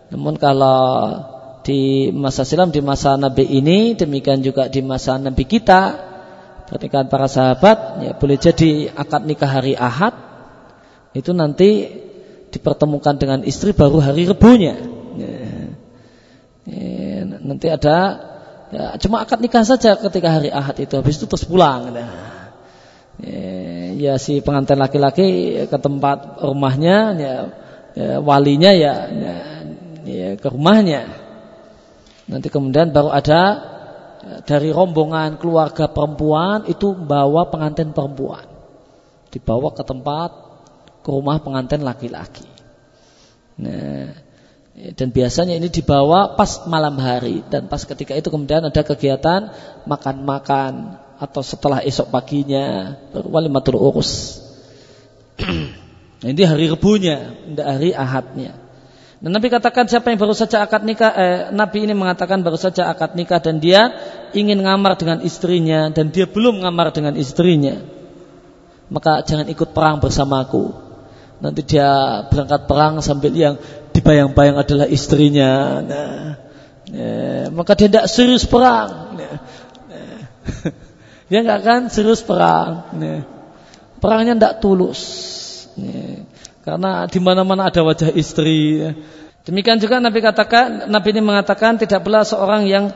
namun 0.08 0.40
kalau 0.40 1.20
di 1.68 2.08
masa 2.16 2.48
silam, 2.48 2.72
di 2.72 2.80
masa 2.80 3.20
Nabi 3.20 3.44
ini, 3.44 3.92
demikian 3.92 4.40
juga 4.40 4.72
di 4.72 4.80
masa 4.80 5.20
Nabi 5.20 5.44
kita, 5.44 6.00
pernikahan 6.64 7.12
para 7.12 7.28
sahabat, 7.28 7.78
ya 8.00 8.12
boleh 8.16 8.40
jadi 8.40 8.88
akad 8.96 9.28
nikah 9.28 9.50
hari 9.60 9.76
Ahad, 9.76 10.16
itu 11.12 11.36
nanti 11.36 11.92
dipertemukan 12.48 13.20
dengan 13.20 13.44
istri 13.44 13.76
baru 13.76 14.00
hari 14.00 14.24
rebunya. 14.24 14.80
Ya. 15.20 15.36
Ya, 16.68 17.24
nanti 17.24 17.68
ada 17.68 17.96
ya, 18.72 18.96
cuma 19.00 19.24
akad 19.24 19.38
nikah 19.40 19.64
saja 19.64 19.96
ketika 19.96 20.40
hari 20.40 20.50
Ahad 20.52 20.76
itu 20.80 20.94
habis 20.96 21.20
itu 21.20 21.26
terus 21.26 21.44
pulang. 21.44 21.92
Ya, 21.94 22.08
ya 23.98 24.14
si 24.16 24.38
pengantin 24.40 24.78
laki-laki 24.78 25.58
ke 25.66 25.78
tempat 25.78 26.38
rumahnya, 26.42 26.96
ya, 27.18 27.34
ya 27.98 28.10
walinya 28.22 28.70
ya, 28.70 28.94
ya 29.10 29.34
ya, 30.08 30.28
ke 30.40 30.48
rumahnya. 30.48 31.08
Nanti 32.28 32.48
kemudian 32.52 32.92
baru 32.92 33.12
ada 33.12 33.42
ya, 34.20 34.36
dari 34.44 34.72
rombongan 34.72 35.40
keluarga 35.40 35.88
perempuan 35.88 36.68
itu 36.68 36.92
bawa 36.96 37.48
pengantin 37.52 37.92
perempuan. 37.92 38.44
Dibawa 39.28 39.72
ke 39.76 39.84
tempat 39.84 40.30
ke 41.04 41.08
rumah 41.08 41.40
pengantin 41.40 41.84
laki-laki. 41.84 42.48
Nah, 43.58 44.27
dan 44.78 45.10
biasanya 45.10 45.58
ini 45.58 45.66
dibawa 45.66 46.38
pas 46.38 46.62
malam 46.70 46.94
hari 47.02 47.42
dan 47.50 47.66
pas 47.66 47.82
ketika 47.82 48.14
itu 48.14 48.30
kemudian 48.30 48.62
ada 48.62 48.82
kegiatan 48.86 49.50
makan-makan 49.90 51.02
atau 51.18 51.42
setelah 51.42 51.82
esok 51.82 52.14
paginya 52.14 52.94
baru 53.10 53.26
walimatul 53.26 53.78
urus. 53.78 54.38
Ini 56.18 56.50
hari 56.50 56.66
rebunya, 56.66 57.30
tidak 57.46 57.66
hari 57.78 57.90
ahadnya. 57.94 58.58
Dan 59.22 59.34
Nabi 59.34 59.50
katakan 59.54 59.86
siapa 59.86 60.10
yang 60.10 60.18
baru 60.18 60.34
saja 60.34 60.66
akad 60.66 60.82
nikah, 60.82 61.14
eh, 61.14 61.38
Nabi 61.54 61.86
ini 61.86 61.94
mengatakan 61.94 62.42
baru 62.42 62.58
saja 62.58 62.90
akad 62.90 63.14
nikah 63.14 63.38
dan 63.38 63.62
dia 63.62 63.94
ingin 64.34 64.62
ngamar 64.62 64.98
dengan 64.98 65.22
istrinya 65.22 65.90
dan 65.94 66.10
dia 66.10 66.26
belum 66.26 66.62
ngamar 66.62 66.90
dengan 66.90 67.14
istrinya. 67.14 67.78
Maka 68.90 69.22
jangan 69.26 69.46
ikut 69.46 69.70
perang 69.74 70.02
bersamaku. 70.02 70.74
Nanti 71.38 71.62
dia 71.62 72.26
berangkat 72.30 72.66
perang 72.66 72.98
sambil 72.98 73.30
yang 73.30 73.62
dibayang-bayang 73.98 74.56
adalah 74.62 74.86
istrinya. 74.86 75.82
Nah, 75.82 76.38
ya, 76.86 77.50
maka 77.50 77.74
dia 77.74 77.90
tidak 77.90 78.06
serius 78.06 78.46
perang. 78.46 79.18
Nah, 79.18 79.36
nah. 79.90 80.18
dia 81.28 81.38
nggak 81.42 81.58
akan 81.66 81.80
serius 81.90 82.22
perang. 82.22 82.94
Nah, 82.94 83.26
perangnya 83.98 84.38
tidak 84.38 84.54
tulus. 84.62 85.02
Nah, 85.74 86.22
karena 86.62 87.10
di 87.10 87.18
mana-mana 87.18 87.66
ada 87.66 87.82
wajah 87.82 88.14
istri. 88.14 88.86
Demikian 89.42 89.80
juga 89.82 89.98
Nabi 89.98 90.20
katakan, 90.22 90.92
Nabi 90.92 91.08
ini 91.16 91.24
mengatakan 91.24 91.80
tidak 91.80 92.04
pula 92.04 92.22
seorang 92.22 92.68
yang 92.68 92.92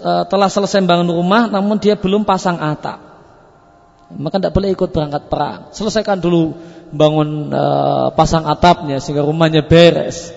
uh, 0.00 0.24
telah 0.30 0.46
selesai 0.46 0.78
bangun 0.86 1.10
rumah 1.10 1.50
namun 1.50 1.76
dia 1.76 1.98
belum 1.98 2.22
pasang 2.22 2.56
atap. 2.56 3.04
Maka 4.08 4.40
tidak 4.40 4.54
boleh 4.56 4.72
ikut 4.72 4.88
berangkat 4.88 5.28
perang. 5.28 5.68
Selesaikan 5.74 6.16
dulu 6.16 6.56
bangun 6.92 7.52
uh, 7.52 8.08
pasang 8.16 8.44
atapnya 8.48 9.00
sehingga 9.00 9.24
rumahnya 9.24 9.64
beres. 9.64 10.34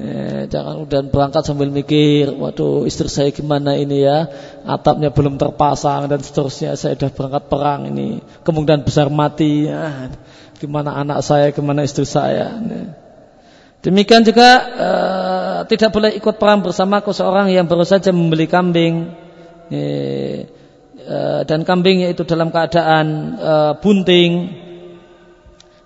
Eh, 0.00 0.48
jangan 0.48 0.80
udah 0.86 1.04
berangkat 1.12 1.44
sambil 1.44 1.68
mikir, 1.68 2.32
waduh 2.32 2.88
istri 2.88 3.12
saya 3.12 3.28
gimana 3.36 3.76
ini 3.76 4.00
ya, 4.00 4.32
atapnya 4.64 5.12
belum 5.12 5.36
terpasang 5.36 6.08
dan 6.08 6.24
seterusnya. 6.24 6.72
Saya 6.72 6.96
sudah 6.96 7.12
berangkat 7.12 7.52
perang 7.52 7.84
ini, 7.84 8.24
kemungkinan 8.40 8.86
besar 8.86 9.12
mati. 9.12 9.68
Ya 9.68 10.08
gimana 10.60 10.96
anak 10.96 11.24
saya, 11.24 11.52
gimana 11.52 11.84
istri 11.84 12.04
saya. 12.04 12.52
Demikian 13.80 14.28
juga 14.28 14.48
uh, 14.76 15.58
tidak 15.64 15.92
boleh 15.92 16.12
ikut 16.12 16.36
perang 16.36 16.60
bersama 16.60 17.00
seorang 17.00 17.48
yang 17.48 17.64
baru 17.64 17.84
saja 17.88 18.12
membeli 18.12 18.44
kambing 18.44 19.08
uh, 19.72 20.38
dan 21.48 21.64
kambingnya 21.64 22.12
itu 22.12 22.28
dalam 22.28 22.52
keadaan 22.52 23.36
uh, 23.40 23.72
bunting 23.80 24.52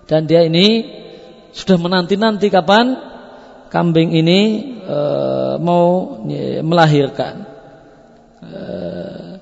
dan 0.04 0.28
dia 0.28 0.44
ini 0.44 0.84
sudah 1.54 1.78
menanti-nanti 1.78 2.50
kapan 2.50 2.98
kambing 3.70 4.14
ini 4.14 4.40
uh, 4.86 5.56
mau 5.58 6.18
melahirkan. 6.62 7.46
Uh, 8.44 9.38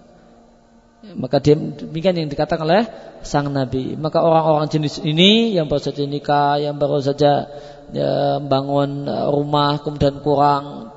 maka 1.13 1.43
dia 1.45 1.59
demikian 1.59 2.17
yang 2.17 2.31
dikatakan 2.33 2.65
oleh 2.65 2.85
sang 3.21 3.53
nabi. 3.53 3.99
Maka 4.01 4.25
orang-orang 4.25 4.69
jenis 4.73 5.03
ini 5.05 5.53
yang 5.53 5.69
baru 5.69 5.83
saja 5.83 6.03
nikah, 6.09 6.57
yang 6.57 6.81
baru 6.81 7.05
saja 7.05 7.49
ya, 7.93 8.41
bangun 8.41 9.05
rumah 9.29 9.83
kemudian 9.85 10.25
kurang 10.25 10.89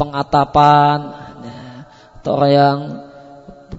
pengatapan, 0.00 0.98
ya, 1.44 1.60
atau 2.18 2.30
orang 2.34 2.52
yang 2.52 2.78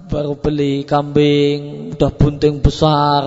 baru 0.08 0.32
beli 0.38 0.86
kambing, 0.86 1.92
sudah 1.96 2.12
bunting 2.14 2.62
besar, 2.62 3.22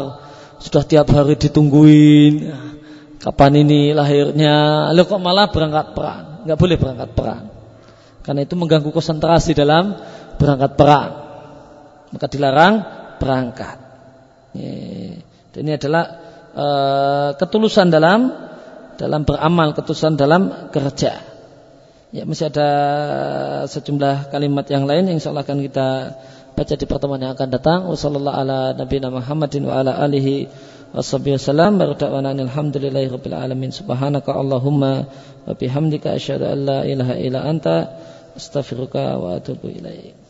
sudah 0.61 0.83
tiap 0.85 1.07
hari 1.13 1.37
ditungguin. 1.37 2.33
Kapan 3.17 3.65
ini 3.65 3.91
lahirnya? 3.91 4.87
Lalu 4.93 5.01
kok 5.09 5.21
malah 5.21 5.49
berangkat 5.49 5.97
perang? 5.97 6.23
Enggak 6.45 6.57
boleh 6.59 6.77
berangkat 6.77 7.09
perang. 7.17 7.43
Karena 8.21 8.41
itu 8.43 8.55
mengganggu 8.59 8.89
konsentrasi 8.91 9.55
dalam 9.57 9.97
berangkat 10.37 10.77
perang. 10.77 11.09
Maka 12.13 12.25
dilarang 12.29 12.75
berangkat. 13.19 13.77
Dan 15.51 15.61
ini 15.65 15.73
adalah 15.75 16.03
uh, 16.53 17.29
ketulusan 17.35 17.89
dalam 17.89 18.31
dalam 18.97 19.21
beramal, 19.25 19.77
ketulusan 19.77 20.17
dalam 20.17 20.71
kerja. 20.73 21.21
Ya 22.15 22.23
masih 22.23 22.47
ada 22.47 22.69
sejumlah 23.67 24.31
kalimat 24.31 24.63
yang 24.71 24.87
lain 24.87 25.11
yang 25.11 25.19
insyaallah 25.19 25.43
akan 25.43 25.59
kita 25.59 25.87
baca 26.57 26.73
di 26.73 26.85
pertemuan 26.89 27.21
yang 27.21 27.37
akan 27.37 27.49
datang. 27.53 27.79
Wassallallahu 27.85 28.33
ala 28.33 28.73
nabiyina 28.73 29.13
Muhammadin 29.13 29.69
wa 29.69 29.77
ala 29.77 29.93
alihi 30.01 30.49
wasallam. 31.37 31.77
Barakallahu 31.77 32.25
alhamdulillahirabbil 32.49 33.37
alamin. 33.37 33.69
Subhanaka 33.69 34.33
Allahumma 34.33 35.05
wa 35.45 35.53
bihamdika 35.53 36.17
astaghfiruka 38.33 39.21
wa. 39.21 40.26